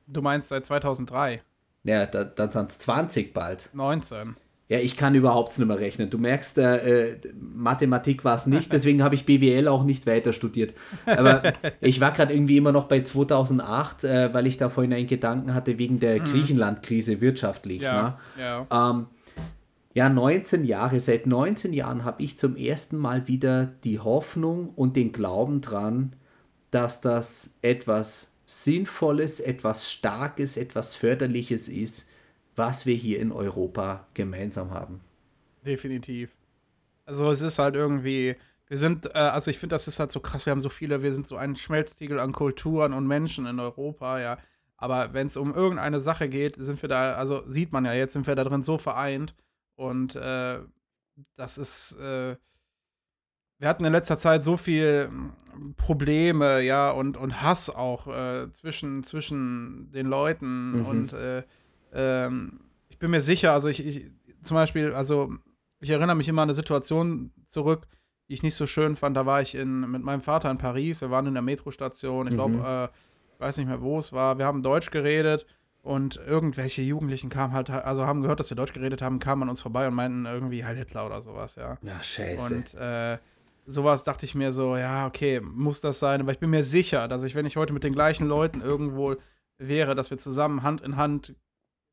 [0.07, 1.43] Du meinst seit 2003?
[1.85, 3.71] Ja, da, dann sind es 20 bald.
[3.73, 4.37] 19.
[4.69, 6.11] Ja, ich kann überhaupt nicht mehr rechnen.
[6.11, 10.33] Du merkst, äh, äh Mathematik war es nicht, deswegen habe ich BWL auch nicht weiter
[10.33, 10.75] studiert.
[11.07, 11.43] Aber
[11.81, 15.55] ich war gerade irgendwie immer noch bei 2008, äh, weil ich da vorhin einen Gedanken
[15.55, 16.25] hatte wegen der mhm.
[16.25, 17.83] Griechenland-Krise wirtschaftlich.
[17.83, 18.43] Ja, ne?
[18.43, 18.91] ja.
[18.91, 19.07] Ähm,
[19.95, 24.97] ja, 19 Jahre, seit 19 Jahren habe ich zum ersten Mal wieder die Hoffnung und
[24.97, 26.13] den Glauben dran,
[26.73, 32.09] dass das etwas Sinnvolles, etwas Starkes, etwas Förderliches ist
[32.57, 35.01] was wir hier in Europa gemeinsam haben.
[35.65, 36.35] Definitiv.
[37.05, 38.37] Also es ist halt irgendwie,
[38.67, 41.03] wir sind, äh, also ich finde, das ist halt so krass, wir haben so viele,
[41.03, 44.39] wir sind so ein Schmelztiegel an Kulturen und Menschen in Europa, ja.
[44.77, 48.13] Aber wenn es um irgendeine Sache geht, sind wir da, also sieht man ja jetzt,
[48.13, 49.35] sind wir da drin so vereint.
[49.75, 50.59] Und äh,
[51.37, 52.37] das ist, äh,
[53.59, 55.11] wir hatten in letzter Zeit so viel
[55.77, 60.87] Probleme, ja, und, und Hass auch äh, zwischen, zwischen den Leuten mhm.
[60.87, 61.43] und äh,
[61.97, 64.11] ähm, ich bin mir sicher, also ich, ich,
[64.43, 65.33] zum Beispiel, also
[65.81, 67.87] ich erinnere mich immer an eine Situation zurück,
[68.29, 69.17] die ich nicht so schön fand.
[69.17, 72.35] Da war ich in, mit meinem Vater in Paris, wir waren in der Metrostation, ich
[72.35, 72.65] glaube, mhm.
[72.65, 74.39] äh, ich weiß nicht mehr, wo es war.
[74.39, 75.47] Wir haben Deutsch geredet
[75.83, 79.49] und irgendwelche Jugendlichen kamen halt, also haben gehört, dass wir Deutsch geredet haben, kamen an
[79.51, 81.79] uns vorbei und meinten irgendwie Heil Hitler oder sowas, ja.
[81.83, 82.55] Ja, scheiße.
[82.55, 83.19] Und äh,
[83.67, 86.21] sowas dachte ich mir so, ja, okay, muss das sein.
[86.21, 89.17] Aber ich bin mir sicher, dass ich, wenn ich heute mit den gleichen Leuten irgendwo
[89.59, 91.35] wäre, dass wir zusammen Hand in Hand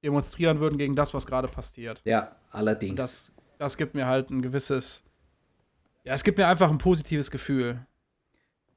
[0.03, 2.01] demonstrieren würden gegen das, was gerade passiert.
[2.03, 2.95] Ja, allerdings.
[2.95, 5.03] das, das gibt mir halt ein gewisses,
[6.03, 7.85] ja, es gibt mir einfach ein positives Gefühl.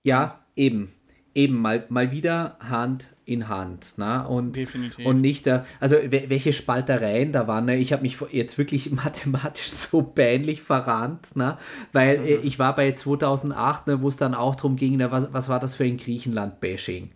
[0.03, 0.93] Ja, eben.
[1.35, 3.95] Eben mal, mal wieder Hand in Hand.
[3.97, 4.25] Na?
[4.25, 5.05] Und, Definitiv.
[5.05, 7.67] Und nicht da, also welche Spaltereien da waren.
[7.67, 7.77] Ne?
[7.77, 11.59] Ich habe mich jetzt wirklich mathematisch so peinlich verrannt, na?
[11.93, 12.27] weil mhm.
[12.45, 15.61] ich war bei 2008, ne, wo es dann auch darum ging, ne, was, was war
[15.61, 17.11] das für ein Griechenland-Bashing?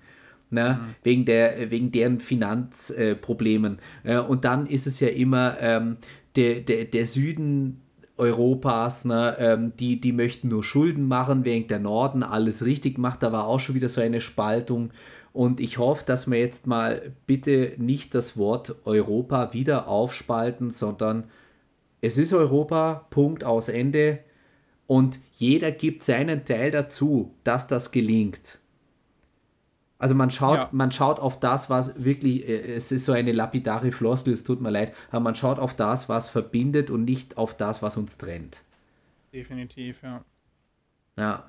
[0.51, 0.81] Ne?
[0.81, 0.95] Mhm.
[1.03, 3.79] wegen, der, wegen deren Finanzproblemen.
[4.05, 5.97] Äh, und dann ist es ja immer ähm,
[6.37, 7.83] der, der, der Süden
[8.21, 13.23] Europas, ne, ähm, die, die möchten nur Schulden machen, während der Norden alles richtig macht.
[13.23, 14.91] Da war auch schon wieder so eine Spaltung.
[15.33, 21.25] Und ich hoffe, dass wir jetzt mal bitte nicht das Wort Europa wieder aufspalten, sondern
[22.03, 24.19] es ist Europa, Punkt aus Ende.
[24.87, 28.60] Und jeder gibt seinen Teil dazu, dass das gelingt.
[30.01, 30.69] Also man schaut, ja.
[30.73, 34.63] man schaut auf das, was wirklich, äh, es ist so eine lapidare Floskel, es tut
[34.63, 38.17] mir leid, aber man schaut auf das, was verbindet und nicht auf das, was uns
[38.17, 38.63] trennt.
[39.31, 40.25] Definitiv, ja.
[41.19, 41.45] Ja.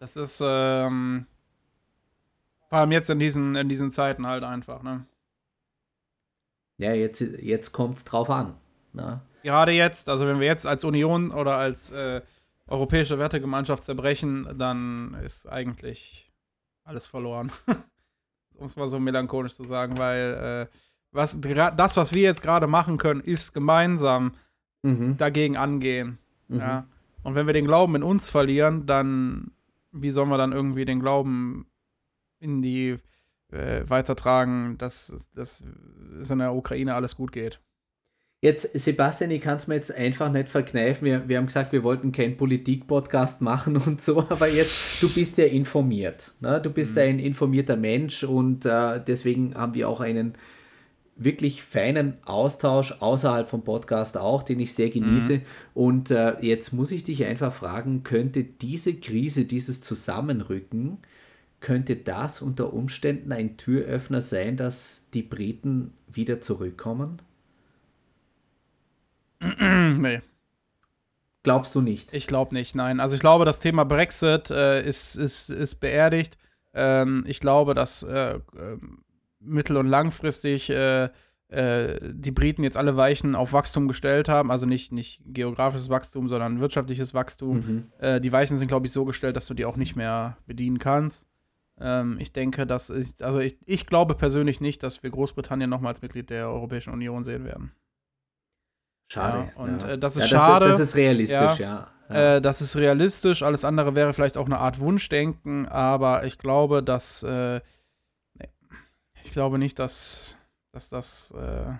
[0.00, 1.26] Das ist, ähm,
[2.68, 5.06] vor allem jetzt in diesen, in diesen Zeiten halt einfach, ne?
[6.78, 8.54] Ja, jetzt, jetzt kommt es drauf an.
[8.92, 9.20] Ne?
[9.44, 12.22] Gerade jetzt, also wenn wir jetzt als Union oder als äh,
[12.66, 16.27] europäische Wertegemeinschaft zerbrechen, dann ist eigentlich
[16.88, 17.52] alles verloren.
[18.54, 20.74] um es mal so melancholisch zu sagen, weil äh,
[21.12, 24.34] was, das, was wir jetzt gerade machen können, ist gemeinsam
[24.82, 25.16] mhm.
[25.16, 26.18] dagegen angehen.
[26.48, 26.58] Mhm.
[26.58, 26.86] Ja?
[27.22, 29.52] Und wenn wir den Glauben in uns verlieren, dann,
[29.92, 31.66] wie sollen wir dann irgendwie den Glauben
[32.40, 32.98] in die
[33.50, 35.64] äh, weitertragen, dass, dass
[36.20, 37.60] es in der Ukraine alles gut geht.
[38.40, 41.04] Jetzt, Sebastian, ich kann es mir jetzt einfach nicht verkneifen.
[41.04, 45.38] Wir, wir haben gesagt, wir wollten keinen Politik-Podcast machen und so, aber jetzt, du bist
[45.38, 46.30] ja informiert.
[46.38, 46.60] Ne?
[46.60, 47.02] Du bist mhm.
[47.02, 50.34] ein informierter Mensch und äh, deswegen haben wir auch einen
[51.16, 55.38] wirklich feinen Austausch außerhalb vom Podcast auch, den ich sehr genieße.
[55.38, 55.42] Mhm.
[55.74, 60.98] Und äh, jetzt muss ich dich einfach fragen, könnte diese Krise, dieses Zusammenrücken,
[61.58, 67.20] könnte das unter Umständen ein Türöffner sein, dass die Briten wieder zurückkommen?
[69.60, 70.20] nee.
[71.42, 72.12] Glaubst du nicht?
[72.12, 73.00] Ich glaube nicht, nein.
[73.00, 76.36] Also ich glaube, das Thema Brexit äh, ist, ist, ist beerdigt.
[76.74, 78.40] Ähm, ich glaube, dass äh, äh,
[79.40, 81.08] mittel- und langfristig äh,
[81.48, 84.50] äh, die Briten jetzt alle Weichen auf Wachstum gestellt haben.
[84.50, 87.56] Also nicht, nicht geografisches Wachstum, sondern wirtschaftliches Wachstum.
[87.56, 87.84] Mhm.
[87.98, 90.78] Äh, die Weichen sind, glaube ich, so gestellt, dass du die auch nicht mehr bedienen
[90.78, 91.26] kannst.
[91.80, 95.92] Ähm, ich denke, dass ist, also ich, ich glaube persönlich nicht, dass wir Großbritannien nochmal
[95.92, 97.72] als Mitglied der Europäischen Union sehen werden.
[99.08, 99.50] Schade.
[99.54, 99.88] Ja, und ja.
[99.90, 100.68] Äh, das ist ja, schade.
[100.68, 101.88] Das, ist realistisch, ja.
[102.08, 103.42] Äh, das ist realistisch.
[103.42, 107.60] Alles andere wäre vielleicht auch eine Art Wunschdenken, aber ich glaube, dass äh,
[108.34, 108.48] nee,
[109.24, 110.38] ich glaube nicht, dass,
[110.72, 111.72] dass das, äh,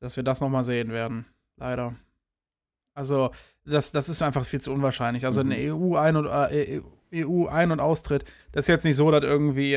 [0.00, 1.26] dass wir das nochmal sehen werden.
[1.56, 1.94] Leider.
[2.94, 3.30] Also,
[3.64, 5.24] das, das ist einfach viel zu unwahrscheinlich.
[5.24, 5.52] Also mhm.
[5.52, 6.80] eine EU ein und äh,
[7.14, 9.74] EU ein- und Austritt, das ist jetzt nicht so, dass irgendwie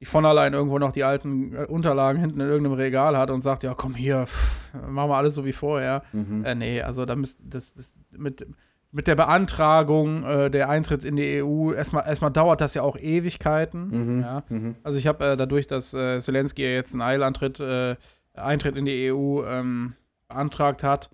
[0.00, 3.42] die von allein irgendwo noch die alten äh, Unterlagen hinten in irgendeinem Regal hat und
[3.42, 6.02] sagt, ja, komm hier, pff, machen wir alles so wie vorher.
[6.12, 6.44] Mhm.
[6.44, 8.46] Äh, nee, also da müsst das, das mit,
[8.92, 12.96] mit der Beantragung äh, der Eintritt in die EU, erstmal, erstmal dauert das ja auch
[12.96, 13.88] Ewigkeiten.
[13.88, 14.20] Mhm.
[14.22, 14.42] Ja?
[14.48, 14.76] Mhm.
[14.82, 17.96] Also ich habe äh, dadurch, dass äh, Zelensky jetzt einen Eilantritt, äh,
[18.32, 19.94] Eintritt in die EU ähm,
[20.28, 21.10] beantragt hat,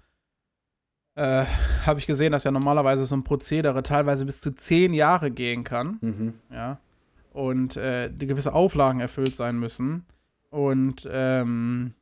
[1.17, 1.45] äh,
[1.85, 5.65] habe ich gesehen, dass ja normalerweise so ein Prozedere teilweise bis zu zehn Jahre gehen
[5.65, 5.99] kann.
[6.03, 6.35] Mhm.
[6.53, 6.79] Ja
[7.37, 10.07] und äh, die gewisse Auflagen erfüllt sein müssen.
[10.49, 11.93] Und ähm,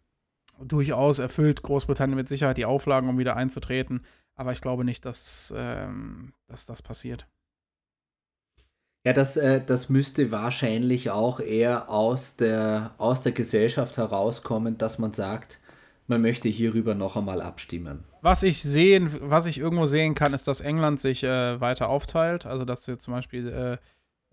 [0.63, 4.03] durchaus erfüllt Großbritannien mit Sicherheit die Auflagen, um wieder einzutreten.
[4.37, 7.27] Aber ich glaube nicht, dass, ähm, dass das passiert.
[9.05, 15.01] Ja, das, äh, das müsste wahrscheinlich auch eher aus der, aus der Gesellschaft herauskommen, dass
[15.01, 15.59] man sagt,
[16.07, 18.05] man möchte hierüber noch einmal abstimmen.
[18.23, 22.47] Was ich sehen, was ich irgendwo sehen kann, ist, dass England sich äh, weiter aufteilt.
[22.47, 23.79] Also dass wir zum Beispiel äh,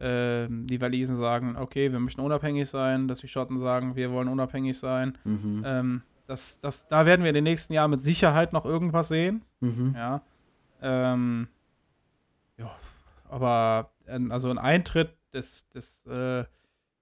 [0.02, 4.80] die Walisien sagen, okay, wir möchten unabhängig sein, dass die Schotten sagen, wir wollen unabhängig
[4.80, 5.18] sein.
[5.24, 5.64] Mhm.
[5.64, 9.44] Ähm, das, das, da werden wir in den nächsten Jahren mit Sicherheit noch irgendwas sehen.
[9.60, 9.94] Mhm.
[9.96, 10.22] Ja.
[10.82, 11.48] Ähm,
[12.58, 12.72] ja.
[13.30, 16.46] Aber ähm, also ein Eintritt des, des äh,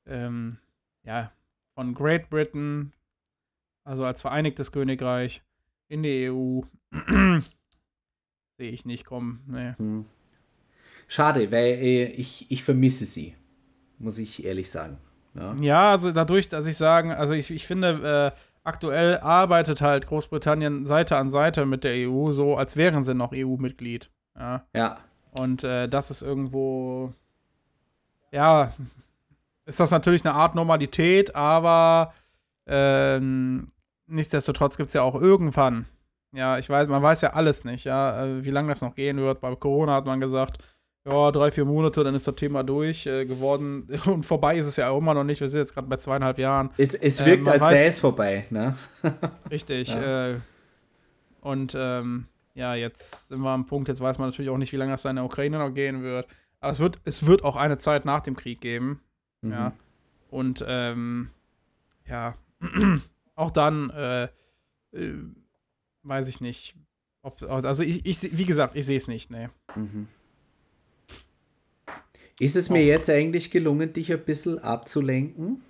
[0.05, 0.57] ähm,
[1.03, 1.31] ja,
[1.75, 2.91] von Great Britain,
[3.83, 5.41] also als Vereinigtes Königreich,
[5.87, 6.61] in die EU,
[8.57, 9.43] sehe ich nicht kommen.
[9.47, 9.73] Nee.
[9.77, 10.05] Mhm.
[11.09, 13.33] Schade, weil äh, ich, ich vermisse sie,
[13.97, 14.99] muss ich ehrlich sagen.
[15.33, 20.05] Ja, ja also dadurch, dass ich sagen, also ich, ich finde, äh, aktuell arbeitet halt
[20.05, 24.11] Großbritannien Seite an Seite mit der EU, so als wären sie noch EU-Mitglied.
[24.37, 24.63] Ja.
[24.75, 24.99] ja.
[25.31, 27.11] Und äh, das ist irgendwo,
[28.31, 28.73] ja,
[29.65, 32.13] ist das natürlich eine Art Normalität, aber
[32.67, 33.71] ähm,
[34.05, 35.87] nichtsdestotrotz gibt es ja auch irgendwann,
[36.33, 39.17] ja, ich weiß, man weiß ja alles nicht, ja, äh, wie lange das noch gehen
[39.17, 39.41] wird.
[39.41, 40.59] Bei Corona hat man gesagt,
[41.05, 43.87] ja, drei, vier Monate, dann ist das Thema durch äh, geworden.
[44.05, 45.41] Und vorbei ist es ja auch immer noch nicht.
[45.41, 46.71] Wir sind jetzt gerade bei zweieinhalb Jahren.
[46.77, 48.75] Es, es wirkt, äh, als sei es vorbei, ne?
[49.51, 49.89] richtig.
[49.89, 50.29] Ja.
[50.29, 50.39] Äh,
[51.41, 54.77] und ähm, ja, jetzt sind wir am Punkt, jetzt weiß man natürlich auch nicht, wie
[54.77, 56.27] lange das in der Ukraine noch gehen wird.
[56.59, 58.99] Aber es wird, es wird auch eine Zeit nach dem Krieg geben.
[59.41, 59.51] Mhm.
[59.51, 59.73] Ja.
[60.29, 61.29] Und ähm,
[62.05, 62.35] ja,
[63.35, 64.23] auch dann äh,
[64.91, 65.13] äh,
[66.03, 66.75] weiß ich nicht.
[67.21, 69.49] Ob, also ich, ich, wie gesagt, ich sehe es nicht, ne.
[69.75, 70.07] Mhm.
[72.39, 75.61] Ist es mir jetzt eigentlich gelungen, dich ein bisschen abzulenken?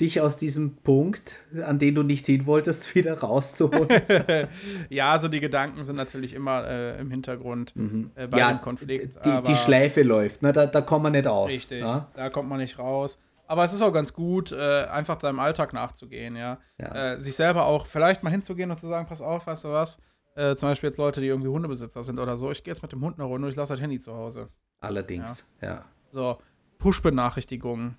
[0.00, 3.88] Dich aus diesem Punkt, an den du nicht hin wolltest, wieder rauszuholen?
[4.88, 8.10] ja, also die Gedanken sind natürlich immer äh, im Hintergrund mhm.
[8.14, 9.18] äh, bei ja, dem Konflikt.
[9.24, 10.52] Die, die Schleife läuft, ne?
[10.52, 11.50] da, da kommt man nicht aus.
[11.50, 12.08] Richtig, ja?
[12.14, 13.18] da kommt man nicht raus.
[13.48, 16.58] Aber es ist auch ganz gut, äh, einfach seinem Alltag nachzugehen, ja.
[16.78, 17.14] ja.
[17.14, 19.98] Äh, sich selber auch vielleicht mal hinzugehen und zu sagen, pass auf, weißt du was,
[20.36, 22.92] äh, zum Beispiel jetzt Leute, die irgendwie Hundebesitzer sind oder so, ich gehe jetzt mit
[22.92, 24.50] dem Hund eine Runde und ich lasse das Handy zu Hause.
[24.80, 25.84] Allerdings, ja.
[26.10, 26.38] So,
[26.78, 27.96] Push-Benachrichtigungen.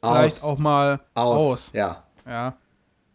[0.00, 1.42] Vielleicht auch mal aus.
[1.42, 1.72] aus.
[1.72, 2.04] Ja.
[2.26, 2.56] Ja.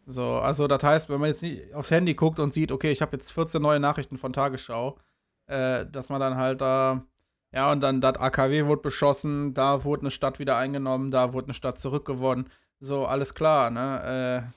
[0.05, 3.01] So, also das heißt, wenn man jetzt nicht aufs Handy guckt und sieht, okay, ich
[3.01, 4.99] habe jetzt 14 neue Nachrichten von Tagesschau,
[5.47, 7.03] äh, dass man dann halt da,
[7.51, 11.47] ja, und dann das AKW wurde beschossen, da wurde eine Stadt wieder eingenommen, da wurde
[11.47, 12.49] eine Stadt zurückgewonnen.
[12.79, 14.45] So, alles klar, ne?
[14.45, 14.51] Äh,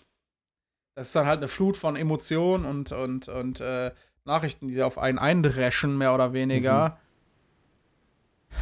[0.96, 3.92] das ist dann halt eine Flut von Emotionen und, und, und äh,
[4.24, 6.98] Nachrichten, die auf einen eindreschen, mehr oder weniger.
[8.50, 8.56] Mhm.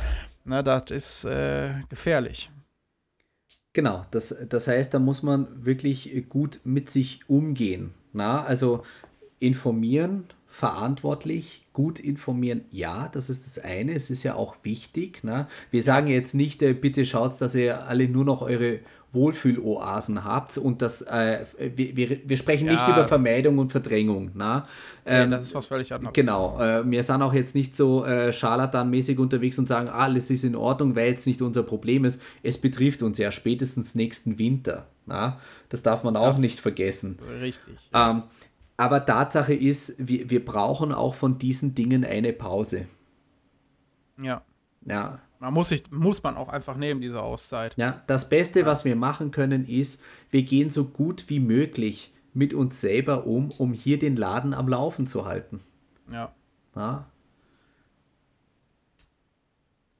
[0.46, 2.50] Na, das ist äh, gefährlich.
[3.72, 7.90] Genau, das, das heißt, da muss man wirklich gut mit sich umgehen.
[8.12, 8.44] Na?
[8.44, 8.84] Also
[9.40, 13.92] informieren, verantwortlich, gut informieren, ja, das ist das eine.
[13.92, 15.24] Es ist ja auch wichtig.
[15.24, 15.48] Ne?
[15.72, 18.78] Wir sagen jetzt nicht, äh, bitte schaut, dass ihr alle nur noch eure
[19.16, 22.74] Wohlfühloasen habt und das, äh, wir, wir sprechen ja.
[22.74, 24.30] nicht über Vermeidung und Verdrängung.
[24.34, 24.68] Na?
[25.04, 26.14] Ähm, nee, das ist was völlig anderes.
[26.14, 30.44] Genau, äh, wir sind auch jetzt nicht so äh, scharlatanmäßig unterwegs und sagen, alles ist
[30.44, 32.22] in Ordnung, weil jetzt nicht unser Problem ist.
[32.44, 34.86] Es betrifft uns ja spätestens nächsten Winter.
[35.06, 35.40] Na?
[35.68, 37.18] Das darf man auch das nicht vergessen.
[37.40, 37.74] Richtig.
[37.92, 38.22] Ähm,
[38.76, 42.86] aber Tatsache ist, wir, wir brauchen auch von diesen Dingen eine Pause.
[44.22, 44.42] Ja.
[44.86, 47.74] Ja, man muss, sich, muss man auch einfach nehmen, diese Auszeit.
[47.76, 48.66] Ja, das Beste, ja.
[48.66, 53.50] was wir machen können, ist, wir gehen so gut wie möglich mit uns selber um,
[53.50, 55.60] um hier den Laden am Laufen zu halten.
[56.10, 56.32] Ja.
[56.74, 57.06] ja.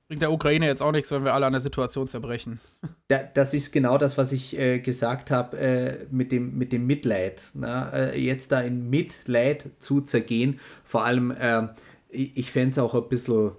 [0.09, 2.61] Bringt der Ukraine jetzt auch nichts, wenn wir alle an der Situation zerbrechen.
[3.09, 6.89] Ja, das ist genau das, was ich äh, gesagt habe äh, mit, dem, mit dem
[6.89, 7.45] Mitleid.
[7.55, 7.89] Na?
[7.91, 11.68] Äh, jetzt da in Mitleid zu zergehen, vor allem, äh,
[12.09, 13.53] ich, ich fände es auch ein bisschen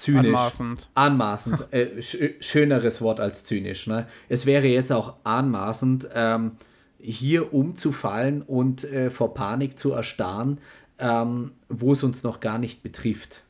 [0.00, 0.26] zynisch.
[0.26, 0.90] Anmaßend.
[0.94, 1.66] Anmaßend.
[1.72, 3.86] äh, sch schöneres Wort als zynisch.
[3.86, 4.06] Ne?
[4.28, 6.52] Es wäre jetzt auch anmaßend, ähm,
[6.98, 10.58] hier umzufallen und äh, vor Panik zu erstarren,
[10.98, 13.44] ähm, wo es uns noch gar nicht betrifft.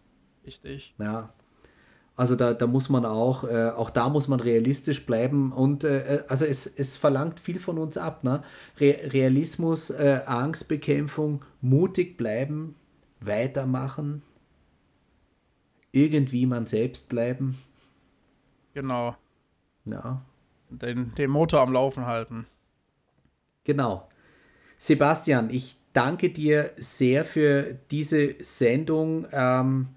[0.47, 0.95] Richtig.
[0.99, 1.31] Ja.
[2.17, 6.17] Also da, da muss man auch, äh, auch da muss man realistisch bleiben und äh,
[6.17, 8.25] äh also es, es verlangt viel von uns ab.
[8.25, 8.43] Ne?
[8.79, 12.75] Re Realismus, äh, Angstbekämpfung, mutig bleiben,
[13.21, 14.23] weitermachen,
[15.93, 17.59] irgendwie man selbst bleiben.
[18.75, 19.17] Genau.
[19.85, 20.23] Ja.
[20.71, 22.47] Den, den Motor am Laufen halten.
[23.65, 24.09] Genau.
[24.79, 29.27] Sebastian, ich danke dir sehr für diese Sendung.
[29.33, 29.89] Ähm,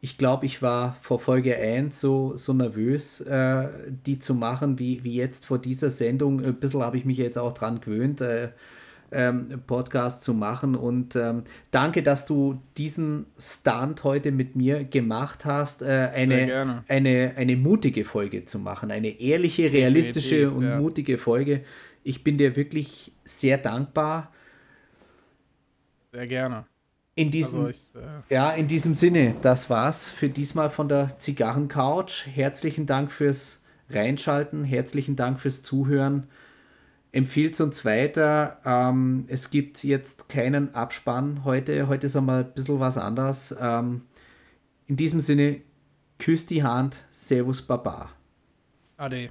[0.00, 5.04] ich glaube, ich war vor Folge 1 so, so nervös, äh, die zu machen, wie,
[5.04, 6.44] wie jetzt vor dieser Sendung.
[6.44, 8.20] Ein bisschen habe ich mich jetzt auch dran gewöhnt.
[8.20, 8.50] Äh,
[9.12, 10.74] ähm, Podcast zu machen.
[10.74, 17.32] Und ähm, danke, dass du diesen Stunt heute mit mir gemacht hast, äh, eine, eine,
[17.36, 18.90] eine mutige Folge zu machen.
[18.90, 20.78] Eine ehrliche, realistische Definitiv, und ja.
[20.78, 21.64] mutige Folge.
[22.02, 24.32] Ich bin dir wirklich sehr dankbar.
[26.12, 26.66] Sehr gerne.
[27.16, 32.26] In diesem, also äh ja, in diesem Sinne, das war's für diesmal von der Zigarrencouch.
[32.26, 36.26] Herzlichen Dank fürs Reinschalten, herzlichen Dank fürs Zuhören
[37.14, 38.58] empfiehlt uns weiter.
[38.64, 41.86] Ähm, es gibt jetzt keinen Abspann heute.
[41.86, 43.54] Heute ist einmal ein bisschen was anderes.
[43.58, 44.02] Ähm,
[44.86, 45.60] in diesem Sinne,
[46.18, 46.98] küsst die Hand.
[47.12, 48.10] Servus, Baba.
[48.96, 49.30] Ade.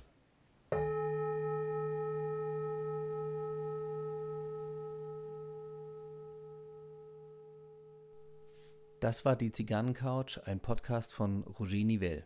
[9.02, 12.24] Das war die Zigarrencouch, ein Podcast von Roger Nivelle.